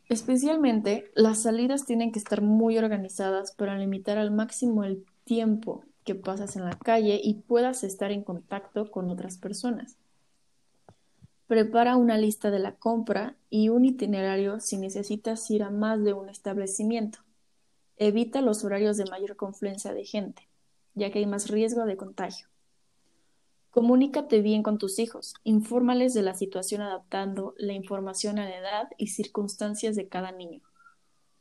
Especialmente, 0.09 1.11
las 1.15 1.43
salidas 1.43 1.87
tienen 1.87 2.13
que 2.13 2.19
estar 2.19 2.43
muy 2.43 2.79
organizadas 2.79 3.53
para 3.53 3.79
limitar 3.79 4.19
al 4.19 4.31
máximo 4.31 4.85
el 4.85 5.05
tiempo 5.25 5.85
que 6.05 6.15
pasas 6.15 6.57
en 6.57 6.65
la 6.65 6.79
calle 6.79 7.21
y 7.23 7.35
puedas 7.35 7.85
estar 7.85 8.13
en 8.13 8.23
contacto 8.23 8.91
con 8.91 9.11
otras 9.11 9.39
personas. 9.39 9.97
Prepara 11.53 11.99
una 11.99 12.17
lista 12.17 12.51
de 12.51 12.61
la 12.61 12.77
compra 12.77 13.37
y 13.51 13.69
un 13.69 13.85
itinerario 13.85 14.59
si 14.59 14.79
necesitas 14.79 15.51
ir 15.51 15.65
a 15.65 15.69
más 15.69 16.03
de 16.03 16.15
un 16.15 16.31
establecimiento. 16.31 17.19
Evita 17.99 18.41
los 18.41 18.65
horarios 18.65 18.97
de 18.97 19.05
mayor 19.05 19.37
confluencia 19.37 19.93
de 19.93 20.07
gente 20.07 20.49
ya 20.95 21.11
que 21.11 21.19
hay 21.19 21.27
más 21.27 21.51
riesgo 21.51 21.85
de 21.85 21.99
contagio. 21.99 22.49
Comunícate 23.71 24.41
bien 24.41 24.63
con 24.63 24.79
tus 24.79 24.99
hijos, 24.99 25.35
infórmales 25.45 26.15
de 26.15 26.23
la 26.23 26.33
situación 26.33 26.81
adaptando 26.81 27.55
la 27.59 27.75
información 27.75 28.39
a 28.39 28.49
la 28.49 28.57
edad 28.57 28.89
y 28.97 29.09
circunstancias 29.09 29.95
de 29.95 30.09
cada 30.09 30.33
niño. 30.33 30.63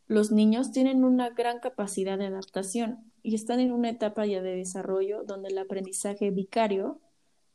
Los 0.08 0.30
niños 0.34 0.74
tienen 0.74 1.06
una 1.06 1.30
gran 1.30 1.62
capacidad 1.62 2.18
de 2.18 2.26
adaptación 2.26 3.14
y 3.24 3.36
están 3.36 3.62
en 3.62 3.72
una 3.72 3.92
etapa 3.92 4.26
ya 4.26 4.42
de 4.42 4.58
desarrollo 4.58 5.24
donde 5.24 5.52
el 5.52 5.58
aprendizaje 5.58 6.32
vicario, 6.32 7.00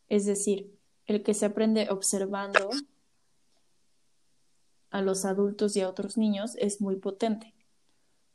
es 0.09 0.25
decir, 0.25 0.76
el 1.07 1.23
que 1.23 1.35
se 1.35 1.47
aprende 1.47 1.89
observando 1.91 2.71
a 4.91 5.03
los 5.03 5.25
adultos 5.25 5.77
y 5.77 5.81
a 5.81 5.89
otros 5.89 6.17
niños, 6.17 6.57
es 6.57 6.81
muy 6.81 6.97
potente. 6.97 7.55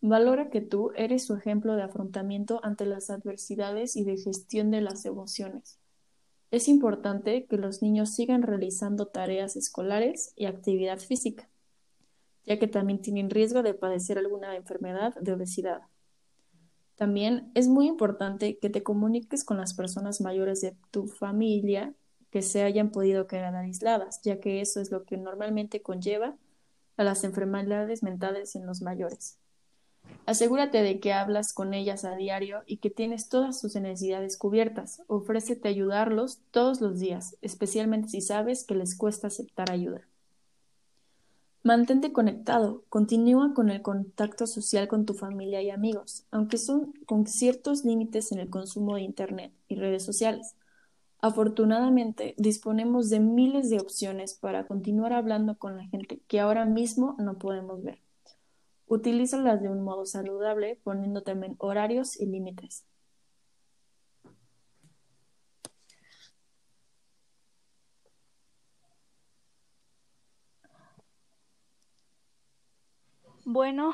Valora 0.02 0.50
que 0.50 0.62
tú 0.62 0.92
eres 0.96 1.26
su 1.26 1.36
ejemplo 1.36 1.76
de 1.76 1.84
afrontamiento 1.84 2.60
ante 2.64 2.86
las 2.86 3.10
adversidades 3.10 3.96
y 3.96 4.04
de 4.04 4.18
gestión 4.18 4.72
de 4.72 4.82
las 4.82 5.06
emociones. 5.06 5.78
Es 6.50 6.68
importante 6.68 7.46
que 7.46 7.58
los 7.58 7.82
niños 7.82 8.14
sigan 8.14 8.42
realizando 8.42 9.08
tareas 9.08 9.56
escolares 9.56 10.34
y 10.36 10.46
actividad 10.46 11.00
física, 11.00 11.50
ya 12.46 12.60
que 12.60 12.68
también 12.68 13.00
tienen 13.00 13.30
riesgo 13.30 13.64
de 13.64 13.74
padecer 13.74 14.18
alguna 14.18 14.56
enfermedad 14.56 15.16
de 15.16 15.34
obesidad. 15.34 15.82
También 16.96 17.52
es 17.56 17.68
muy 17.68 17.88
importante 17.88 18.58
que 18.58 18.70
te 18.70 18.84
comuniques 18.84 19.44
con 19.44 19.58
las 19.58 19.74
personas 19.74 20.20
mayores 20.20 20.62
de 20.62 20.76
tu 20.92 21.08
familia 21.08 21.96
que 22.32 22.42
se 22.42 22.64
hayan 22.64 22.90
podido 22.90 23.28
quedar 23.28 23.56
aisladas, 23.56 24.22
ya 24.24 24.40
que 24.40 24.62
eso 24.62 24.82
es 24.82 24.90
lo 24.90 25.04
que 25.04 25.18
normalmente 25.18 25.82
conlleva 25.82 26.36
a 26.98 27.04
las 27.04 27.24
enfermedades 27.24 28.04
mentales 28.04 28.56
en 28.56 28.66
los 28.66 28.82
mayores. 28.82 29.38
Asegúrate 30.26 30.82
de 30.82 31.00
que 31.00 31.14
hablas 31.14 31.54
con 31.54 31.74
ellas 31.74 32.06
a 32.06 32.16
diario 32.16 32.64
y 32.66 32.78
que 32.78 32.90
tienes 32.90 33.30
todas 33.30 33.60
sus 33.60 33.76
necesidades 33.76 34.38
cubiertas. 34.38 35.02
Ofrécete 35.08 35.68
ayudarlos 35.68 36.40
todos 36.52 36.80
los 36.82 37.00
días, 37.00 37.38
especialmente 37.42 38.10
si 38.10 38.22
sabes 38.22 38.64
que 38.64 38.76
les 38.76 38.96
cuesta 38.96 39.28
aceptar 39.28 39.72
ayuda. 39.72 40.08
Mantente 41.64 42.12
conectado, 42.12 42.84
continúa 42.90 43.54
con 43.54 43.70
el 43.70 43.84
contacto 43.84 44.48
social 44.48 44.88
con 44.88 45.06
tu 45.06 45.14
familia 45.14 45.62
y 45.62 45.70
amigos, 45.70 46.26
aunque 46.32 46.58
son 46.58 46.94
con 47.06 47.28
ciertos 47.28 47.86
límites 47.86 48.32
en 48.32 48.40
el 48.40 48.50
consumo 48.50 48.96
de 48.96 49.02
Internet 49.02 49.52
y 49.68 49.76
redes 49.76 50.04
sociales. 50.04 50.56
Afortunadamente, 51.22 52.34
disponemos 52.40 53.10
de 53.12 53.20
miles 53.20 53.70
de 53.70 53.80
opciones 53.80 54.34
para 54.34 54.66
continuar 54.66 55.14
hablando 55.14 55.56
con 55.58 55.78
la 55.78 55.86
gente 55.86 56.20
que 56.28 56.40
ahora 56.40 56.66
mismo 56.66 57.16
no 57.20 57.38
podemos 57.38 57.84
ver. 57.84 58.00
Utilízalas 58.88 59.62
de 59.62 59.70
un 59.70 59.84
modo 59.84 60.06
saludable, 60.08 60.80
poniendo 60.84 61.22
también 61.22 61.56
horarios 61.60 62.20
y 62.20 62.26
límites. 62.26 62.86
Bueno, 73.46 73.94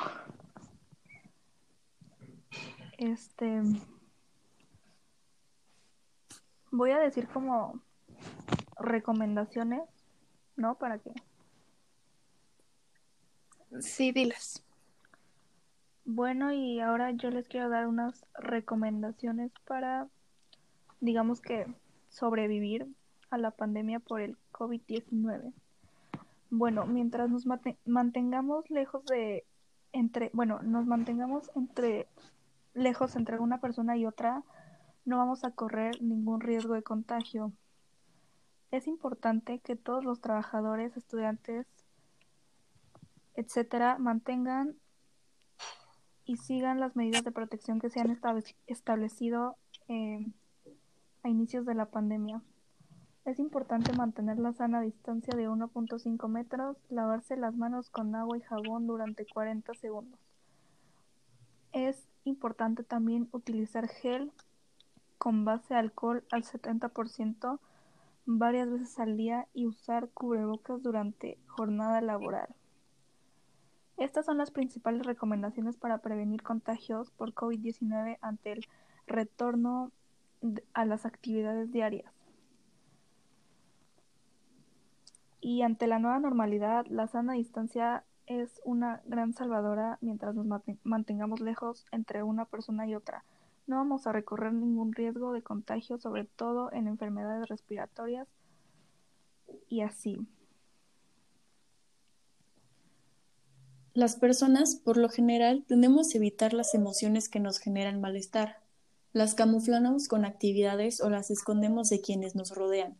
este 2.97 3.61
voy 6.71 6.91
a 6.91 6.99
decir 6.99 7.27
como 7.27 7.79
recomendaciones, 8.79 9.81
¿no? 10.55 10.75
Para 10.75 10.99
que 10.99 11.11
Sí, 13.79 14.11
dilas. 14.11 14.63
Bueno, 16.05 16.53
y 16.53 16.79
ahora 16.79 17.11
yo 17.11 17.29
les 17.29 17.47
quiero 17.47 17.69
dar 17.69 17.87
unas 17.87 18.25
recomendaciones 18.33 19.51
para, 19.65 20.07
digamos 21.01 21.41
que, 21.41 21.67
sobrevivir 22.09 22.87
a 23.29 23.37
la 23.37 23.51
pandemia 23.51 23.99
por 23.99 24.21
el 24.21 24.37
COVID-19. 24.53 25.53
Bueno, 26.49 26.85
mientras 26.85 27.29
nos 27.29 27.45
mantengamos 27.85 28.69
lejos 28.69 29.05
de 29.05 29.45
entre, 29.91 30.31
bueno, 30.33 30.61
nos 30.63 30.85
mantengamos 30.85 31.51
entre 31.55 32.07
lejos 32.73 33.15
entre 33.17 33.39
una 33.39 33.59
persona 33.59 33.97
y 33.97 34.05
otra, 34.05 34.43
no 35.07 35.17
vamos 35.17 35.45
a 35.45 35.51
correr 35.51 36.01
ningún 36.01 36.41
riesgo 36.41 36.73
de 36.73 36.83
contagio. 36.83 37.53
Es 38.71 38.87
importante 38.87 39.59
que 39.59 39.77
todos 39.77 40.03
los 40.03 40.19
trabajadores, 40.19 40.97
estudiantes, 40.97 41.65
etcétera, 43.33 43.97
mantengan 43.99 44.75
y 46.25 46.35
sigan 46.35 46.81
las 46.81 46.97
medidas 46.97 47.23
de 47.23 47.31
protección 47.31 47.79
que 47.79 47.89
se 47.89 48.01
han 48.01 48.19
establecido 48.67 49.55
eh, 49.87 50.27
a 51.23 51.29
inicios 51.29 51.65
de 51.65 51.73
la 51.73 51.85
pandemia. 51.85 52.41
Es 53.23 53.39
importante 53.39 53.93
mantener 53.93 54.37
la 54.37 54.51
sana 54.51 54.81
distancia 54.81 55.33
de 55.37 55.47
1.5 55.47 56.27
metros, 56.27 56.75
lavarse 56.89 57.37
las 57.37 57.55
manos 57.55 57.89
con 57.89 58.13
agua 58.13 58.37
y 58.37 58.41
jabón 58.41 58.87
durante 58.87 59.25
40 59.25 59.73
segundos. 59.75 60.19
Es 61.71 62.09
importante 62.25 62.83
también 62.83 63.29
utilizar 63.31 63.87
gel 63.87 64.33
con 65.17 65.45
base 65.45 65.73
de 65.73 65.79
alcohol 65.79 66.23
al 66.31 66.43
70% 66.43 67.59
varias 68.25 68.69
veces 68.69 68.99
al 68.99 69.17
día 69.17 69.47
y 69.53 69.65
usar 69.65 70.09
cubrebocas 70.09 70.83
durante 70.83 71.39
jornada 71.47 72.01
laboral. 72.01 72.55
Estas 73.97 74.25
son 74.25 74.37
las 74.37 74.51
principales 74.51 75.05
recomendaciones 75.05 75.77
para 75.77 75.99
prevenir 75.99 76.43
contagios 76.43 77.09
por 77.11 77.33
COVID-19 77.33 78.17
ante 78.21 78.51
el 78.51 78.65
retorno 79.07 79.91
a 80.73 80.85
las 80.85 81.05
actividades 81.05 81.71
diarias. 81.71 82.13
Y 85.41 85.61
ante 85.61 85.87
la 85.87 85.97
nueva 85.97 86.19
normalidad, 86.19 86.85
la 86.87 87.07
sana 87.07 87.33
distancia 87.33 88.03
es 88.27 88.61
una 88.65 89.01
gran 89.05 89.33
salvadora 89.33 89.97
mientras 90.01 90.35
nos 90.35 90.45
mantengamos 90.83 91.39
lejos 91.39 91.85
entre 91.91 92.21
una 92.21 92.45
persona 92.45 92.85
y 92.85 92.93
otra. 92.93 93.23
No 93.67 93.75
vamos 93.75 94.07
a 94.07 94.13
recorrer 94.13 94.53
ningún 94.53 94.93
riesgo 94.93 95.33
de 95.33 95.43
contagio, 95.43 95.99
sobre 95.99 96.23
todo 96.23 96.71
en 96.71 96.87
enfermedades 96.87 97.49
respiratorias 97.49 98.27
y 99.67 99.81
así. 99.81 100.25
Las 103.93 104.15
personas, 104.15 104.75
por 104.75 104.95
lo 104.95 105.09
general, 105.09 105.65
tendemos 105.67 106.13
a 106.13 106.17
evitar 106.17 106.53
las 106.53 106.75
emociones 106.75 107.29
que 107.29 107.39
nos 107.39 107.59
generan 107.59 107.99
malestar. 107.99 108.61
Las 109.11 109.35
camuflamos 109.35 110.07
con 110.07 110.23
actividades 110.23 111.01
o 111.01 111.09
las 111.09 111.29
escondemos 111.31 111.89
de 111.89 111.99
quienes 111.99 112.35
nos 112.35 112.51
rodean. 112.51 112.95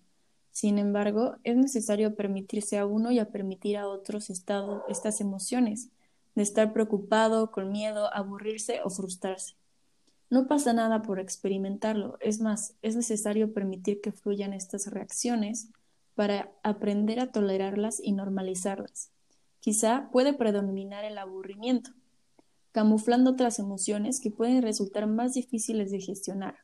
Sin 0.52 0.80
embargo, 0.80 1.36
es 1.44 1.56
necesario 1.56 2.16
permitirse 2.16 2.80
a 2.80 2.88
uno 2.88 3.12
y 3.12 3.20
a 3.20 3.30
permitir 3.30 3.78
a 3.78 3.88
otros 3.88 4.32
estado, 4.32 4.84
estas 4.90 5.22
emociones, 5.22 5.90
de 6.34 6.42
estar 6.42 6.74
preocupado, 6.74 7.52
con 7.52 7.72
miedo, 7.72 8.12
aburrirse 8.14 8.82
o 8.84 8.90
frustrarse. 8.90 9.56
No 10.30 10.48
pasa 10.48 10.74
nada 10.74 11.02
por 11.04 11.20
experimentarlo, 11.20 12.18
es 12.20 12.42
más, 12.42 12.76
es 12.82 12.96
necesario 12.98 13.54
permitir 13.54 14.02
que 14.02 14.12
fluyan 14.12 14.54
estas 14.54 14.88
reacciones 14.88 15.70
para 16.16 16.52
aprender 16.64 17.20
a 17.20 17.32
tolerarlas 17.32 18.02
y 18.04 18.12
normalizarlas. 18.12 19.12
Quizá 19.62 20.10
puede 20.12 20.34
predominar 20.34 21.06
el 21.06 21.18
aburrimiento, 21.18 21.92
camuflando 22.74 23.32
otras 23.32 23.60
emociones 23.60 24.20
que 24.20 24.32
pueden 24.32 24.62
resultar 24.62 25.08
más 25.08 25.34
difíciles 25.34 25.92
de 25.92 26.02
gestionar. 26.02 26.56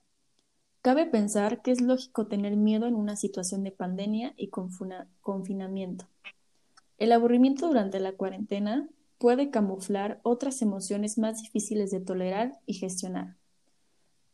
Cabe 0.81 1.05
pensar 1.05 1.61
que 1.61 1.71
es 1.71 1.79
lógico 1.79 2.27
tener 2.27 2.57
miedo 2.57 2.87
en 2.87 2.95
una 2.95 3.15
situación 3.15 3.63
de 3.63 3.71
pandemia 3.71 4.33
y 4.35 4.49
confinamiento. 4.49 6.07
El 6.97 7.13
aburrimiento 7.13 7.67
durante 7.67 8.01
la 8.01 8.11
cuarentena 8.11 8.89
puede 9.17 9.49
camuflar 9.49 10.19
otras 10.23 10.61
emociones 10.61 11.17
más 11.17 11.41
difíciles 11.41 11.91
de 11.91 12.01
tolerar 12.01 12.59
y 12.65 12.73
gestionar. 12.73 13.37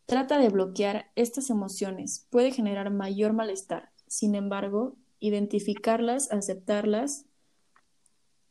Trata 0.09 0.39
de 0.39 0.49
bloquear 0.49 1.11
estas 1.15 1.51
emociones, 1.51 2.25
puede 2.31 2.49
generar 2.49 2.89
mayor 2.89 3.33
malestar. 3.33 3.91
Sin 4.07 4.33
embargo, 4.33 4.95
identificarlas, 5.19 6.31
aceptarlas 6.31 7.25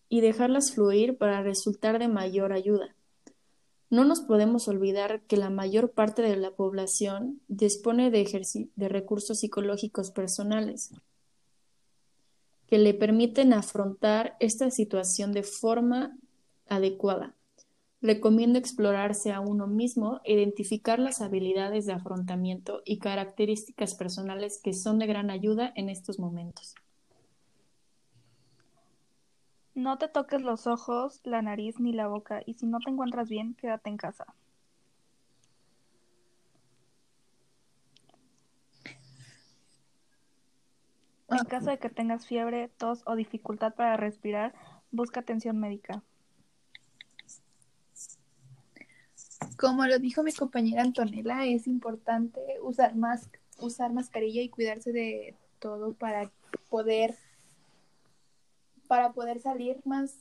y 0.08 0.20
dejarlas 0.20 0.70
fluir 0.70 1.18
para 1.18 1.42
resultar 1.42 1.98
de 1.98 2.06
mayor 2.06 2.52
ayuda. 2.52 2.94
No 3.90 4.04
nos 4.04 4.20
podemos 4.20 4.68
olvidar 4.68 5.22
que 5.22 5.36
la 5.36 5.50
mayor 5.50 5.90
parte 5.90 6.22
de 6.22 6.36
la 6.36 6.52
población 6.52 7.40
dispone 7.48 8.12
de, 8.12 8.70
de 8.76 8.88
recursos 8.88 9.40
psicológicos 9.40 10.12
personales 10.12 10.92
que 12.68 12.78
le 12.78 12.94
permiten 12.94 13.52
afrontar 13.52 14.36
esta 14.38 14.70
situación 14.70 15.32
de 15.32 15.42
forma 15.42 16.16
adecuada. 16.68 17.34
Recomiendo 18.00 18.58
explorarse 18.58 19.32
a 19.32 19.40
uno 19.40 19.66
mismo, 19.66 20.20
identificar 20.24 21.00
las 21.00 21.20
habilidades 21.20 21.84
de 21.86 21.94
afrontamiento 21.94 22.80
y 22.84 22.98
características 22.98 23.96
personales 23.96 24.60
que 24.62 24.72
son 24.72 25.00
de 25.00 25.06
gran 25.06 25.30
ayuda 25.30 25.72
en 25.74 25.88
estos 25.88 26.20
momentos. 26.20 26.76
No 29.74 29.98
te 29.98 30.08
toques 30.08 30.42
los 30.42 30.66
ojos, 30.66 31.20
la 31.24 31.42
nariz 31.42 31.80
ni 31.80 31.92
la 31.92 32.08
boca 32.08 32.42
y 32.46 32.54
si 32.54 32.66
no 32.66 32.78
te 32.78 32.90
encuentras 32.90 33.28
bien, 33.28 33.54
quédate 33.54 33.90
en 33.90 33.96
casa. 33.96 34.26
En 41.30 41.44
caso 41.44 41.70
de 41.70 41.78
que 41.78 41.90
tengas 41.90 42.26
fiebre, 42.26 42.68
tos 42.76 43.02
o 43.06 43.14
dificultad 43.14 43.74
para 43.74 43.96
respirar, 43.96 44.54
busca 44.90 45.20
atención 45.20 45.58
médica. 45.58 46.02
Como 49.58 49.86
lo 49.86 49.98
dijo 49.98 50.22
mi 50.22 50.32
compañera 50.32 50.82
Antonella, 50.82 51.44
es 51.44 51.66
importante 51.66 52.40
usar, 52.62 52.94
más, 52.94 53.28
usar 53.58 53.92
mascarilla 53.92 54.40
y 54.40 54.48
cuidarse 54.48 54.92
de 54.92 55.34
todo 55.58 55.94
para 55.94 56.30
poder 56.68 57.16
para 58.86 59.12
poder 59.12 59.40
salir 59.40 59.80
más 59.84 60.14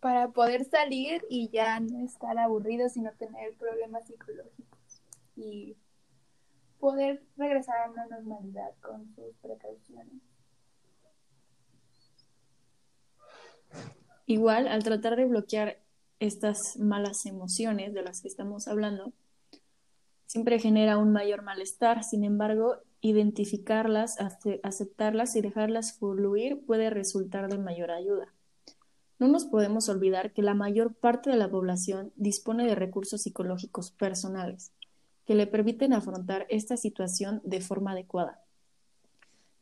para 0.00 0.28
poder 0.28 0.64
salir 0.64 1.24
y 1.28 1.48
ya 1.50 1.78
no 1.80 2.04
estar 2.04 2.38
aburrido, 2.38 2.88
sino 2.88 3.12
tener 3.12 3.54
problemas 3.54 4.06
psicológicos 4.06 5.02
y 5.36 5.76
poder 6.78 7.22
regresar 7.36 7.76
a 7.80 7.90
una 7.90 8.06
normalidad 8.06 8.72
con 8.80 9.14
sus 9.14 9.36
precauciones. 9.42 10.22
Igual, 14.26 14.68
al 14.68 14.82
tratar 14.82 15.16
de 15.16 15.24
bloquear 15.24 15.78
estas 16.20 16.78
malas 16.78 17.26
emociones 17.26 17.94
de 17.94 18.02
las 18.02 18.22
que 18.22 18.28
estamos 18.28 18.68
hablando, 18.68 19.12
siempre 20.26 20.58
genera 20.58 20.98
un 20.98 21.12
mayor 21.12 21.42
malestar. 21.42 22.04
Sin 22.04 22.24
embargo, 22.24 22.76
identificarlas, 23.00 24.16
aceptarlas 24.62 25.36
y 25.36 25.40
dejarlas 25.40 25.98
fluir 25.98 26.64
puede 26.66 26.90
resultar 26.90 27.48
de 27.48 27.58
mayor 27.58 27.90
ayuda. 27.90 28.32
No 29.18 29.28
nos 29.28 29.46
podemos 29.46 29.88
olvidar 29.88 30.32
que 30.32 30.42
la 30.42 30.54
mayor 30.54 30.94
parte 30.94 31.30
de 31.30 31.36
la 31.36 31.50
población 31.50 32.12
dispone 32.16 32.66
de 32.66 32.74
recursos 32.74 33.22
psicológicos 33.22 33.90
personales 33.90 34.72
que 35.24 35.34
le 35.34 35.46
permiten 35.46 35.92
afrontar 35.92 36.46
esta 36.48 36.76
situación 36.76 37.40
de 37.44 37.60
forma 37.60 37.92
adecuada. 37.92 38.45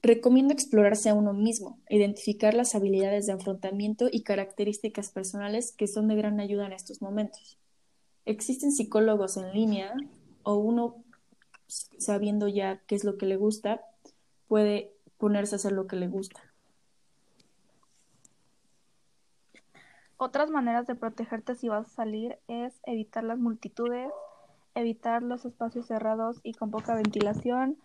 Recomiendo 0.05 0.53
explorarse 0.53 1.09
a 1.09 1.15
uno 1.15 1.33
mismo, 1.33 1.79
identificar 1.89 2.53
las 2.53 2.75
habilidades 2.75 3.25
de 3.25 3.33
afrontamiento 3.33 4.09
y 4.13 4.23
características 4.23 5.11
personales 5.11 5.73
que 5.73 5.87
son 5.87 6.09
de 6.09 6.15
gran 6.15 6.41
ayuda 6.41 6.67
en 6.67 6.75
estos 6.75 7.01
momentos. 7.01 7.59
Existen 8.27 8.71
psicólogos 8.71 9.39
en 9.39 9.51
línea 9.55 9.95
o 10.43 10.57
uno 10.57 11.03
sabiendo 11.67 12.49
ya 12.49 12.83
qué 12.87 12.97
es 12.97 13.05
lo 13.05 13.17
que 13.17 13.25
le 13.25 13.37
gusta, 13.37 13.81
puede 14.47 14.93
ponerse 15.17 15.55
a 15.55 15.57
hacer 15.57 15.73
lo 15.73 15.87
que 15.87 15.97
le 15.97 16.09
gusta. 16.09 16.39
Otras 20.19 20.51
maneras 20.51 20.87
de 20.87 20.97
protegerte 20.97 21.55
si 21.55 21.71
vas 21.71 21.87
a 21.87 21.95
salir 21.95 22.39
es 22.47 22.79
evitar 22.85 23.25
las 23.25 23.39
multitudes, 23.39 24.11
evitar 24.75 25.23
los 25.23 25.47
espacios 25.47 25.87
cerrados 25.87 26.41
y 26.43 26.53
con 26.53 26.71
poca 26.71 26.95
ventilación, 26.95 27.79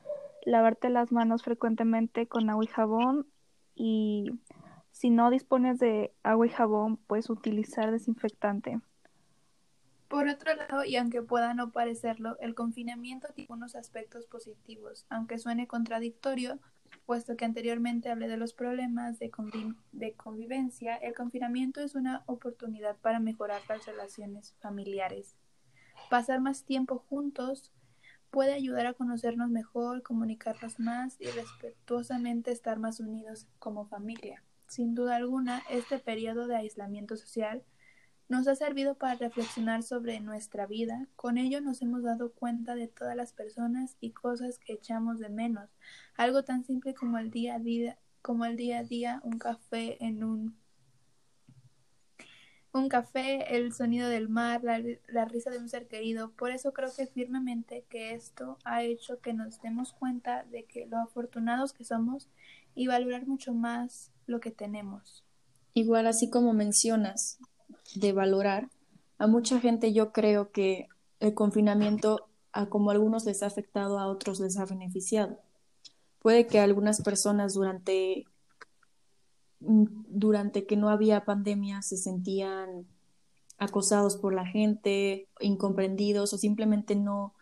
lavarte 0.46 0.90
las 0.90 1.12
manos 1.12 1.44
frecuentemente 1.44 2.28
con 2.28 2.50
agua 2.50 2.64
y 2.64 2.68
jabón 2.68 3.28
y 3.76 4.32
si 4.92 5.10
no 5.10 5.30
dispones 5.30 5.80
de 5.80 6.14
agua 6.24 6.48
y 6.48 6.50
jabón, 6.50 6.98
puedes 6.98 7.30
utilizar 7.30 7.92
desinfectante. 7.92 8.80
Por 10.10 10.28
otro 10.28 10.56
lado, 10.56 10.84
y 10.84 10.96
aunque 10.96 11.22
pueda 11.22 11.54
no 11.54 11.72
parecerlo, 11.72 12.38
el 12.40 12.56
confinamiento 12.56 13.28
tiene 13.34 13.54
unos 13.54 13.76
aspectos 13.76 14.26
positivos, 14.26 15.06
aunque 15.10 15.38
suene 15.38 15.68
contradictorio, 15.68 16.60
puesto 17.06 17.38
que 17.38 17.46
anteriormente 17.46 18.10
hablé 18.10 18.28
de 18.28 18.38
los 18.38 18.54
problemas 18.54 19.20
de, 19.20 19.32
de 19.92 20.14
convivencia, 20.16 20.96
el 20.96 21.14
confinamiento 21.14 21.80
es 21.82 21.94
una 21.94 22.24
oportunidad 22.26 22.98
para 22.98 23.20
mejorar 23.20 23.62
las 23.70 23.86
relaciones 23.86 24.56
familiares. 24.60 25.36
Pasar 26.10 26.42
más 26.42 26.64
tiempo 26.66 27.06
juntos 27.08 27.72
puede 28.32 28.54
ayudar 28.54 28.86
a 28.86 28.94
conocernos 28.94 29.50
mejor, 29.50 30.04
comunicarnos 30.04 30.80
más 30.80 31.20
y 31.20 31.26
respetuosamente 31.26 32.52
estar 32.52 32.80
más 32.80 33.00
unidos 33.00 33.48
como 33.60 33.88
familia. 33.88 34.44
Sin 34.68 34.94
duda 34.94 35.16
alguna, 35.16 35.64
este 35.70 36.00
periodo 36.00 36.48
de 36.48 36.56
aislamiento 36.56 37.18
social 37.18 37.64
nos 38.28 38.48
ha 38.48 38.56
servido 38.56 38.96
para 38.96 39.16
reflexionar 39.16 39.82
sobre 39.82 40.20
nuestra 40.20 40.68
vida. 40.68 41.08
Con 41.16 41.40
ello 41.40 41.62
nos 41.62 41.82
hemos 41.82 42.04
dado 42.04 42.32
cuenta 42.32 42.76
de 42.76 42.88
todas 42.88 43.16
las 43.16 43.34
personas 43.34 43.98
y 44.00 44.12
cosas 44.12 44.60
que 44.60 44.74
echamos 44.74 45.18
de 45.18 45.30
menos. 45.30 45.72
Algo 46.16 46.44
tan 46.44 46.64
simple 46.64 46.94
como 46.94 47.18
el 47.18 47.32
día 47.32 47.56
a 47.56 47.60
día, 47.60 47.98
como 48.22 48.46
el 48.46 48.56
día 48.56 48.80
a 48.80 48.84
día, 48.84 49.20
un 49.24 49.40
café 49.40 49.98
en 50.06 50.24
un 50.24 50.59
un 52.80 52.90
café, 52.90 53.56
el 53.56 53.74
sonido 53.74 54.10
del 54.10 54.30
mar, 54.30 54.64
la, 54.64 54.82
la, 55.08 55.26
risa 55.26 55.50
de 55.50 55.60
un 55.60 55.70
ser 55.70 55.88
querido. 55.88 56.32
Por 56.32 56.52
eso 56.52 56.74
creo 56.74 56.90
que 56.96 57.08
firmemente 57.08 57.86
que 57.90 58.14
esto 58.14 58.58
ha 58.64 58.84
hecho 58.84 59.20
que 59.20 59.34
nos 59.34 59.62
demos 59.62 59.94
cuenta 59.94 60.44
de 60.46 60.66
que 60.66 60.86
lo 60.88 60.98
afortunados 60.98 61.74
que 61.74 61.84
somos 61.84 62.30
y 62.76 62.88
valorar 62.88 63.28
mucho 63.28 63.54
más 63.54 64.12
lo 64.26 64.40
que 64.40 64.52
tenemos. 64.52 65.24
Igual 65.74 66.08
así 66.08 66.30
como 66.30 66.54
mencionas, 66.54 67.40
de 67.96 68.14
valorar, 68.14 68.70
a 69.18 69.28
mucha 69.28 69.60
gente 69.60 69.94
yo 69.94 70.12
creo 70.12 70.52
que 70.52 70.88
el 71.20 71.34
confinamiento, 71.34 72.28
a 72.52 72.68
como 72.68 72.90
a 72.90 72.94
algunos 72.94 73.26
les 73.26 73.44
ha 73.44 73.48
afectado, 73.48 74.00
a 74.00 74.08
otros 74.08 74.40
les 74.40 74.58
ha 74.58 74.66
beneficiado. 74.66 75.38
Puede 76.20 76.48
que 76.48 76.60
algunas 76.60 77.02
personas 77.02 77.54
durante, 77.54 78.26
durante 79.60 80.66
que 80.66 80.78
no 80.78 80.90
había 80.90 81.26
pandemia 81.26 81.82
se 81.82 81.98
sentían 81.98 82.88
acosados 83.58 84.16
por 84.16 84.34
la 84.34 84.46
gente, 84.46 85.28
incomprendidos 85.40 86.34
o 86.34 86.38
simplemente 86.38 86.96
no 86.96 87.34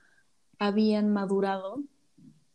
habían 0.58 1.14
madurado 1.14 1.84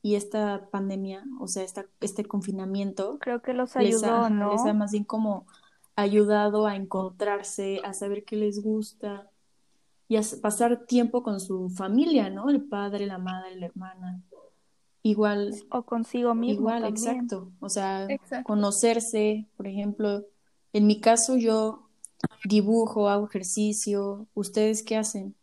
y 0.02 0.16
esta 0.16 0.68
pandemia, 0.70 1.24
o 1.38 1.46
sea, 1.46 1.62
esta, 1.62 1.86
este 2.00 2.24
confinamiento, 2.24 3.18
Creo 3.20 3.40
que 3.40 3.54
los 3.54 3.76
les 3.76 4.02
ayudó, 4.02 4.24
ha, 4.24 4.30
¿no? 4.30 4.52
les 4.52 4.62
ha 4.62 4.74
más 4.74 4.90
bien 4.90 5.04
como 5.04 5.46
ayudado 5.94 6.66
a 6.66 6.74
encontrarse, 6.74 7.80
a 7.84 7.94
saber 7.94 8.24
qué 8.24 8.34
les 8.34 8.62
gusta 8.62 9.30
y 10.08 10.16
a 10.16 10.22
pasar 10.42 10.86
tiempo 10.86 11.22
con 11.22 11.38
su 11.38 11.70
familia, 11.70 12.30
¿no? 12.30 12.50
El 12.50 12.64
padre, 12.64 13.06
la 13.06 13.18
madre, 13.18 13.54
la 13.54 13.66
hermana. 13.66 14.20
Igual, 15.02 15.54
O 15.70 15.82
consigo 15.82 16.34
mismo 16.34 16.54
igual, 16.54 16.82
también. 16.82 17.16
exacto. 17.18 17.52
O 17.60 17.68
sea, 17.68 18.06
Exacto. 18.08 18.44
conocerse, 18.44 19.46
por 19.56 19.66
ejemplo, 19.66 20.24
en 20.72 20.86
mi 20.86 21.00
caso 21.00 21.36
yo 21.36 21.88
dibujo, 22.44 23.08
hago 23.08 23.26
ejercicio. 23.26 24.26
¿Ustedes 24.34 24.82
qué 24.82 24.96
hacen? 24.96 25.34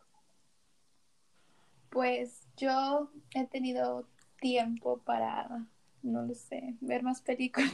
Pues 1.89 2.41
yo 2.57 3.09
he 3.33 3.45
tenido 3.47 4.05
tiempo 4.39 4.99
para, 4.99 5.65
no 6.03 6.23
lo 6.23 6.33
sé, 6.33 6.75
ver 6.81 7.03
más 7.03 7.21
películas. 7.21 7.71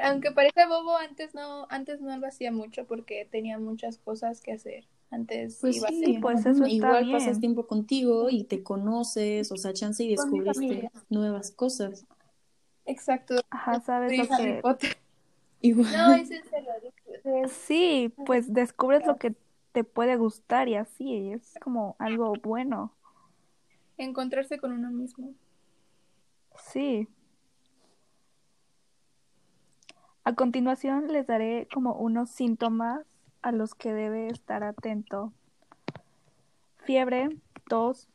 Aunque 0.00 0.30
parece 0.32 0.66
bobo, 0.66 0.96
antes 0.96 1.34
no, 1.34 1.66
antes 1.70 2.00
no 2.00 2.16
lo 2.16 2.26
hacía 2.26 2.52
mucho 2.52 2.86
porque 2.86 3.26
tenía 3.30 3.58
muchas 3.58 3.98
cosas 3.98 4.40
que 4.40 4.52
hacer. 4.52 4.86
Antes 5.12 5.58
Pues 5.60 5.76
iba 5.76 5.88
sí, 5.88 6.04
Sí, 6.06 6.18
pues 6.20 6.46
eso 6.46 6.66
igual 6.66 7.04
bien. 7.04 7.18
pasas 7.18 7.38
tiempo 7.38 7.66
contigo 7.66 8.30
y 8.30 8.44
te 8.44 8.62
conoces, 8.62 9.52
o 9.52 9.56
sea, 9.58 9.74
chance 9.74 10.02
y 10.02 10.08
descubriste 10.08 10.90
nuevas 11.10 11.50
cosas. 11.50 12.06
Exacto. 12.86 13.36
Ajá, 13.50 13.80
sabes 13.80 14.16
lo 14.16 14.26
que... 14.36 14.60
Potter. 14.62 14.96
Igual. 15.60 15.92
No, 15.92 16.14
es 16.14 16.30
en 16.30 16.44
serio. 16.44 16.70
es- 17.44 17.52
Sí, 17.52 18.12
pues 18.26 18.52
descubres 18.52 19.06
lo 19.06 19.16
que 19.18 19.36
te 19.72 19.84
puede 19.84 20.16
gustar 20.16 20.68
y 20.68 20.74
así, 20.76 21.30
es 21.30 21.54
como 21.62 21.94
algo 21.98 22.32
bueno. 22.42 22.94
encontrarse 23.98 24.58
con 24.58 24.72
uno 24.72 24.90
mismo. 24.90 25.34
Sí. 26.56 27.06
A 30.24 30.34
continuación 30.34 31.08
les 31.08 31.26
daré 31.26 31.68
como 31.72 31.94
unos 31.94 32.30
síntomas 32.30 33.04
a 33.42 33.52
los 33.52 33.74
que 33.74 33.92
debe 33.92 34.28
estar 34.28 34.64
atento. 34.64 35.32
Fiebre, 36.78 37.28
tos, 37.68 38.08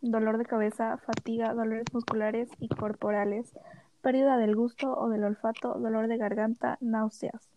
dolor 0.00 0.38
de 0.38 0.44
cabeza, 0.44 0.98
fatiga, 0.98 1.54
dolores 1.54 1.86
musculares 1.92 2.48
y 2.58 2.68
corporales, 2.68 3.52
pérdida 4.00 4.36
del 4.38 4.56
gusto 4.56 4.96
o 4.96 5.08
del 5.08 5.24
olfato, 5.24 5.74
dolor 5.74 6.08
de 6.08 6.16
garganta, 6.16 6.78
náuseas. 6.80 7.48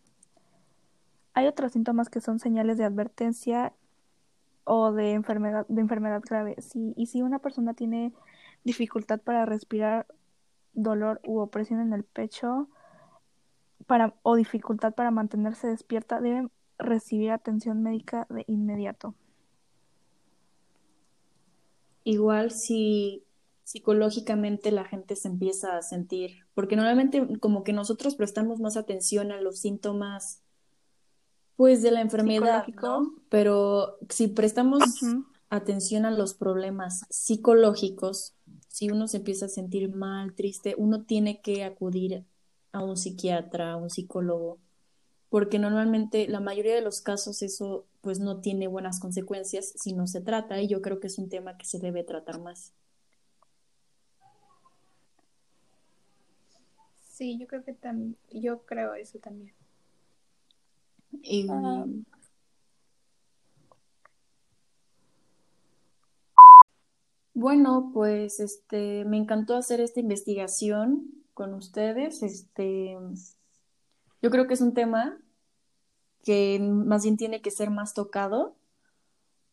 Hay 1.33 1.47
otros 1.47 1.71
síntomas 1.71 2.09
que 2.09 2.21
son 2.21 2.39
señales 2.39 2.77
de 2.77 2.85
advertencia 2.85 3.73
o 4.63 4.91
de 4.91 5.13
enfermedad, 5.13 5.65
de 5.69 5.81
enfermedad 5.81 6.21
grave. 6.27 6.55
Si, 6.61 6.93
y 6.97 7.05
si 7.05 7.21
una 7.21 7.39
persona 7.39 7.73
tiene 7.73 8.13
dificultad 8.63 9.19
para 9.19 9.45
respirar, 9.45 10.05
dolor 10.73 11.21
u 11.23 11.39
opresión 11.39 11.79
en 11.79 11.93
el 11.93 12.03
pecho 12.03 12.67
o 14.21 14.35
dificultad 14.35 14.93
para 14.93 15.11
mantenerse 15.11 15.67
despierta, 15.67 16.21
deben 16.21 16.51
recibir 16.79 17.31
atención 17.31 17.83
médica 17.83 18.25
de 18.29 18.45
inmediato. 18.47 19.13
Igual 22.03 22.51
si 22.51 23.23
psicológicamente 23.63 24.71
la 24.71 24.83
gente 24.83 25.15
se 25.15 25.27
empieza 25.27 25.77
a 25.77 25.83
sentir, 25.83 26.45
porque 26.55 26.75
normalmente 26.75 27.39
como 27.39 27.63
que 27.63 27.73
nosotros 27.73 28.15
prestamos 28.15 28.59
más 28.59 28.77
atención 28.77 29.31
a 29.31 29.39
los 29.41 29.59
síntomas, 29.59 30.41
pues 31.55 31.83
de 31.83 31.91
la 31.91 32.01
enfermedad. 32.01 32.65
Pero 33.29 33.97
si 34.09 34.27
prestamos 34.29 34.81
atención 35.49 36.05
a 36.05 36.11
los 36.11 36.33
problemas 36.33 37.05
psicológicos, 37.09 38.33
si 38.69 38.89
uno 38.89 39.07
se 39.07 39.17
empieza 39.17 39.45
a 39.45 39.49
sentir 39.49 39.93
mal, 39.93 40.33
triste, 40.33 40.73
uno 40.77 41.03
tiene 41.03 41.41
que 41.41 41.63
acudir 41.63 42.25
a 42.71 42.83
un 42.83 42.97
psiquiatra, 42.97 43.73
a 43.73 43.77
un 43.77 43.89
psicólogo, 43.89 44.57
porque 45.29 45.59
normalmente 45.59 46.27
la 46.27 46.39
mayoría 46.39 46.75
de 46.75 46.81
los 46.81 47.01
casos 47.01 47.41
eso 47.41 47.85
pues 48.01 48.19
no 48.19 48.41
tiene 48.41 48.67
buenas 48.67 48.99
consecuencias 48.99 49.73
si 49.75 49.93
no 49.93 50.07
se 50.07 50.21
trata 50.21 50.61
y 50.61 50.67
yo 50.67 50.81
creo 50.81 50.99
que 50.99 51.07
es 51.07 51.17
un 51.19 51.29
tema 51.29 51.57
que 51.57 51.65
se 51.65 51.79
debe 51.79 52.03
tratar 52.03 52.39
más. 52.41 52.73
Sí, 57.01 57.37
yo 57.37 57.47
creo 57.47 57.63
que 57.65 57.73
también, 57.73 58.15
yo 58.31 58.59
creo 58.65 58.93
eso 58.95 59.19
también. 59.19 59.53
Y 61.21 61.47
Ah. 61.49 61.85
bueno, 67.33 67.91
pues 67.93 68.39
este 68.39 69.05
me 69.05 69.17
encantó 69.17 69.55
hacer 69.55 69.81
esta 69.81 69.99
investigación 69.99 71.09
con 71.33 71.53
ustedes. 71.53 72.21
Este, 72.23 72.97
yo 74.21 74.29
creo 74.31 74.47
que 74.47 74.53
es 74.53 74.61
un 74.61 74.73
tema 74.73 75.19
que 76.23 76.59
más 76.59 77.03
bien 77.03 77.17
tiene 77.17 77.41
que 77.41 77.51
ser 77.51 77.69
más 77.69 77.93
tocado 77.93 78.55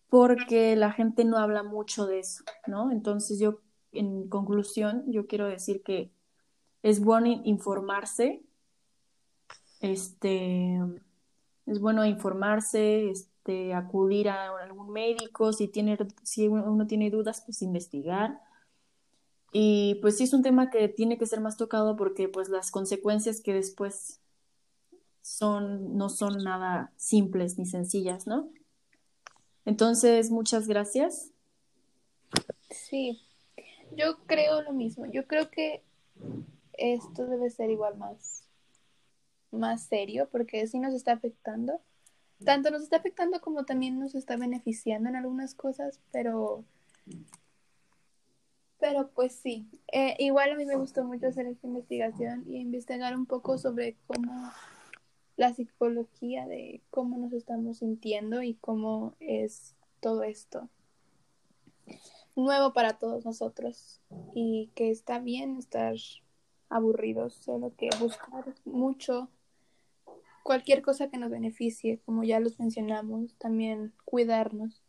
porque 0.09 0.77
la 0.77 0.93
gente 0.93 1.25
no 1.25 1.39
habla 1.39 1.63
mucho 1.63 2.07
de 2.07 2.21
eso, 2.21 2.45
¿no? 2.67 2.91
Entonces 2.93 3.39
yo, 3.39 3.61
en 3.93 4.29
conclusión, 4.29 5.05
yo 5.11 5.27
quiero 5.27 5.47
decir 5.47 5.83
que 5.83 6.11
es 6.83 7.01
bueno 7.03 7.27
in- 7.27 7.43
informarse, 7.45 8.43
este, 9.81 10.79
es 11.67 11.81
bueno 11.81 12.05
informarse, 12.07 13.11
este, 13.11 13.75
acudir 13.75 14.29
a 14.29 14.57
algún 14.59 14.91
médico, 14.93 15.53
si 15.53 15.69
tiene, 15.69 15.99
si 16.23 16.49
uno 16.49 16.87
tiene 16.87 17.11
dudas, 17.11 17.43
pues 17.45 17.63
investigar. 17.63 18.41
Y 19.53 19.97
pues 20.03 20.19
sí 20.19 20.25
es 20.25 20.33
un 20.35 20.43
tema 20.43 20.71
que 20.71 20.89
tiene 20.89 21.19
que 21.19 21.27
ser 21.27 21.41
más 21.41 21.57
tocado 21.57 21.97
porque 21.97 22.29
pues 22.29 22.49
las 22.49 22.71
consecuencias 22.71 23.41
que 23.41 23.55
después 23.55 24.21
son, 25.27 25.97
no 25.97 26.09
son 26.09 26.45
nada 26.45 26.93
simples 26.97 27.59
ni 27.59 27.67
sencillas, 27.67 28.29
¿no? 28.29 28.49
Entonces, 29.65 30.31
muchas 30.31 30.69
gracias. 30.69 31.33
Sí, 32.71 33.21
yo 33.97 34.19
creo 34.27 34.63
lo 34.63 34.73
mismo. 34.73 35.05
Yo 35.07 35.27
creo 35.27 35.51
que 35.51 35.83
esto 36.75 37.27
debe 37.27 37.51
ser 37.51 37.71
igual 37.71 37.99
más, 37.99 38.45
más 39.51 39.83
serio 39.83 40.29
porque 40.31 40.65
sí 40.69 40.79
nos 40.79 40.95
está 40.95 41.13
afectando. 41.13 41.81
Tanto 42.45 42.71
nos 42.71 42.83
está 42.83 42.99
afectando 42.99 43.41
como 43.41 43.65
también 43.65 43.99
nos 43.99 44.15
está 44.15 44.37
beneficiando 44.37 45.09
en 45.09 45.17
algunas 45.17 45.55
cosas, 45.55 45.99
pero, 46.13 46.65
pero 48.79 49.09
pues 49.09 49.35
sí. 49.35 49.67
Eh, 49.93 50.15
igual 50.21 50.53
a 50.53 50.55
mí 50.55 50.67
me 50.67 50.77
gustó 50.77 51.03
mucho 51.03 51.27
hacer 51.27 51.47
esta 51.47 51.67
investigación 51.67 52.45
y 52.47 52.59
investigar 52.59 53.17
un 53.17 53.27
poco 53.27 53.59
sobre 53.59 53.97
cómo 54.07 54.53
la 55.37 55.53
psicología 55.53 56.47
de 56.47 56.83
cómo 56.91 57.19
nos 57.19 57.33
estamos 57.33 57.79
sintiendo 57.79 58.43
y 58.43 58.55
cómo 58.55 59.15
es 59.21 59.75
todo 60.01 60.23
esto 60.23 60.69
nuevo 62.35 62.73
para 62.73 62.99
todos 62.99 63.25
nosotros 63.25 64.01
y 64.35 64.71
que 64.75 64.91
está 64.91 65.19
bien 65.19 65.57
estar 65.57 65.95
aburridos, 66.69 67.35
solo 67.35 67.75
que 67.77 67.89
buscar 67.99 68.55
mucho 68.65 69.31
cualquier 70.43 70.83
cosa 70.83 71.09
que 71.09 71.19
nos 71.19 71.31
beneficie, 71.31 72.01
como 72.05 72.25
ya 72.25 72.39
los 72.41 72.59
mencionamos, 72.59 73.35
también 73.39 73.93
cuidarnos. 74.05 74.83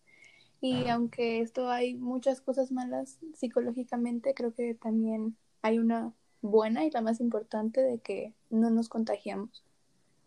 Y 0.60 0.88
aunque 0.88 1.42
esto 1.42 1.70
hay 1.70 1.96
muchas 1.96 2.42
cosas 2.42 2.72
malas 2.72 3.20
psicológicamente, 3.36 4.34
creo 4.34 4.54
que 4.54 4.74
también 4.74 5.38
hay 5.62 5.80
una 5.80 6.14
buena 6.42 6.86
y 6.86 6.92
la 6.92 7.02
más 7.02 7.20
importante 7.20 7.82
de 7.82 8.00
que 8.00 8.34
no 8.50 8.70
nos 8.70 8.90
contagiamos 8.90 9.66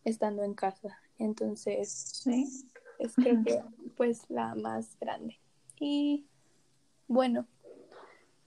estando 0.04 0.42
en 0.42 0.54
casa. 0.54 0.98
Entonces, 1.18 1.90
Sí. 1.90 2.66
es 2.98 3.14
creo 3.14 3.42
que 3.44 3.62
pues 3.96 4.22
la 4.28 4.54
más 4.54 4.96
grande. 5.00 5.38
Y 5.78 6.26
bueno, 7.08 7.46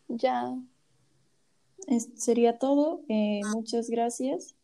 ya 0.08 0.56
Es- 1.88 2.10
sería 2.16 2.58
todo. 2.60 3.02
Eh, 3.10 3.42
muchas 3.52 3.90
gracias. 3.90 4.56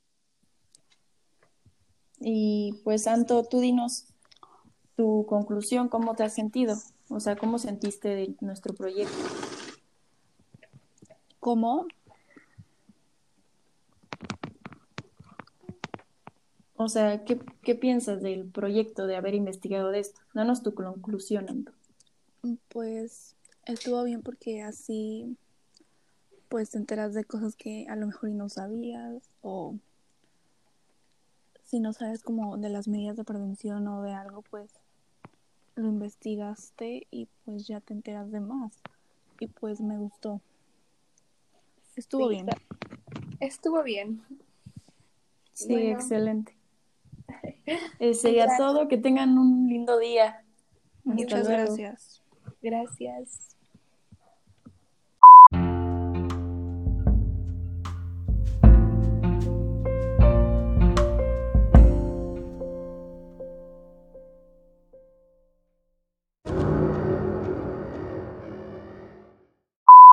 Y 2.21 2.73
pues, 2.83 3.03
Santo, 3.03 3.43
tú 3.43 3.59
dinos 3.59 4.05
tu 4.95 5.25
conclusión, 5.27 5.87
¿cómo 5.89 6.15
te 6.15 6.23
has 6.23 6.33
sentido? 6.33 6.77
O 7.09 7.19
sea, 7.19 7.35
¿cómo 7.37 7.57
sentiste 7.59 8.09
de 8.09 8.35
nuestro 8.41 8.73
proyecto? 8.73 9.15
¿Cómo? 11.39 11.87
O 16.81 16.87
sea, 16.87 17.25
¿qué, 17.25 17.37
qué 17.61 17.75
piensas 17.75 18.21
del 18.21 18.45
proyecto 18.49 19.05
de 19.05 19.17
haber 19.17 19.35
investigado 19.35 19.91
de 19.91 19.99
esto? 19.99 20.21
Danos 20.33 20.63
tu 20.63 20.73
conclusión, 20.73 21.49
Anto. 21.49 21.73
Pues 22.69 23.35
estuvo 23.65 24.01
bien 24.05 24.21
porque 24.21 24.61
así 24.61 25.35
pues 26.47 26.69
te 26.69 26.77
enteras 26.77 27.13
de 27.13 27.25
cosas 27.25 27.57
que 27.57 27.85
a 27.89 27.97
lo 27.97 28.07
mejor 28.07 28.29
y 28.29 28.33
no 28.33 28.47
sabías 28.47 29.23
o 29.41 29.75
si 31.65 31.81
no 31.81 31.91
sabes 31.91 32.23
como 32.23 32.57
de 32.57 32.69
las 32.69 32.87
medidas 32.87 33.17
de 33.17 33.25
prevención 33.25 33.85
o 33.89 34.01
de 34.01 34.13
algo 34.13 34.41
pues 34.43 34.71
lo 35.75 35.85
investigaste 35.89 37.07
y 37.11 37.27
pues 37.43 37.67
ya 37.67 37.81
te 37.81 37.93
enteras 37.93 38.31
de 38.31 38.39
más 38.39 38.81
y 39.41 39.47
pues 39.47 39.81
me 39.81 39.97
gustó. 39.97 40.39
Estuvo 41.97 42.29
Sí, 42.29 42.35
bien. 42.35 42.47
Estuvo 43.41 43.83
bien. 43.83 44.23
Sí, 45.51 45.67
Bueno. 45.67 45.91
excelente. 45.91 46.58
Eh, 47.99 48.15
sería 48.15 48.47
todo. 48.57 48.87
Que 48.87 48.97
tengan 48.97 49.37
un 49.37 49.67
lindo 49.67 49.99
día. 49.99 50.43
Muchas 51.03 51.47
gracias. 51.47 52.23
Gracias. 52.61 53.55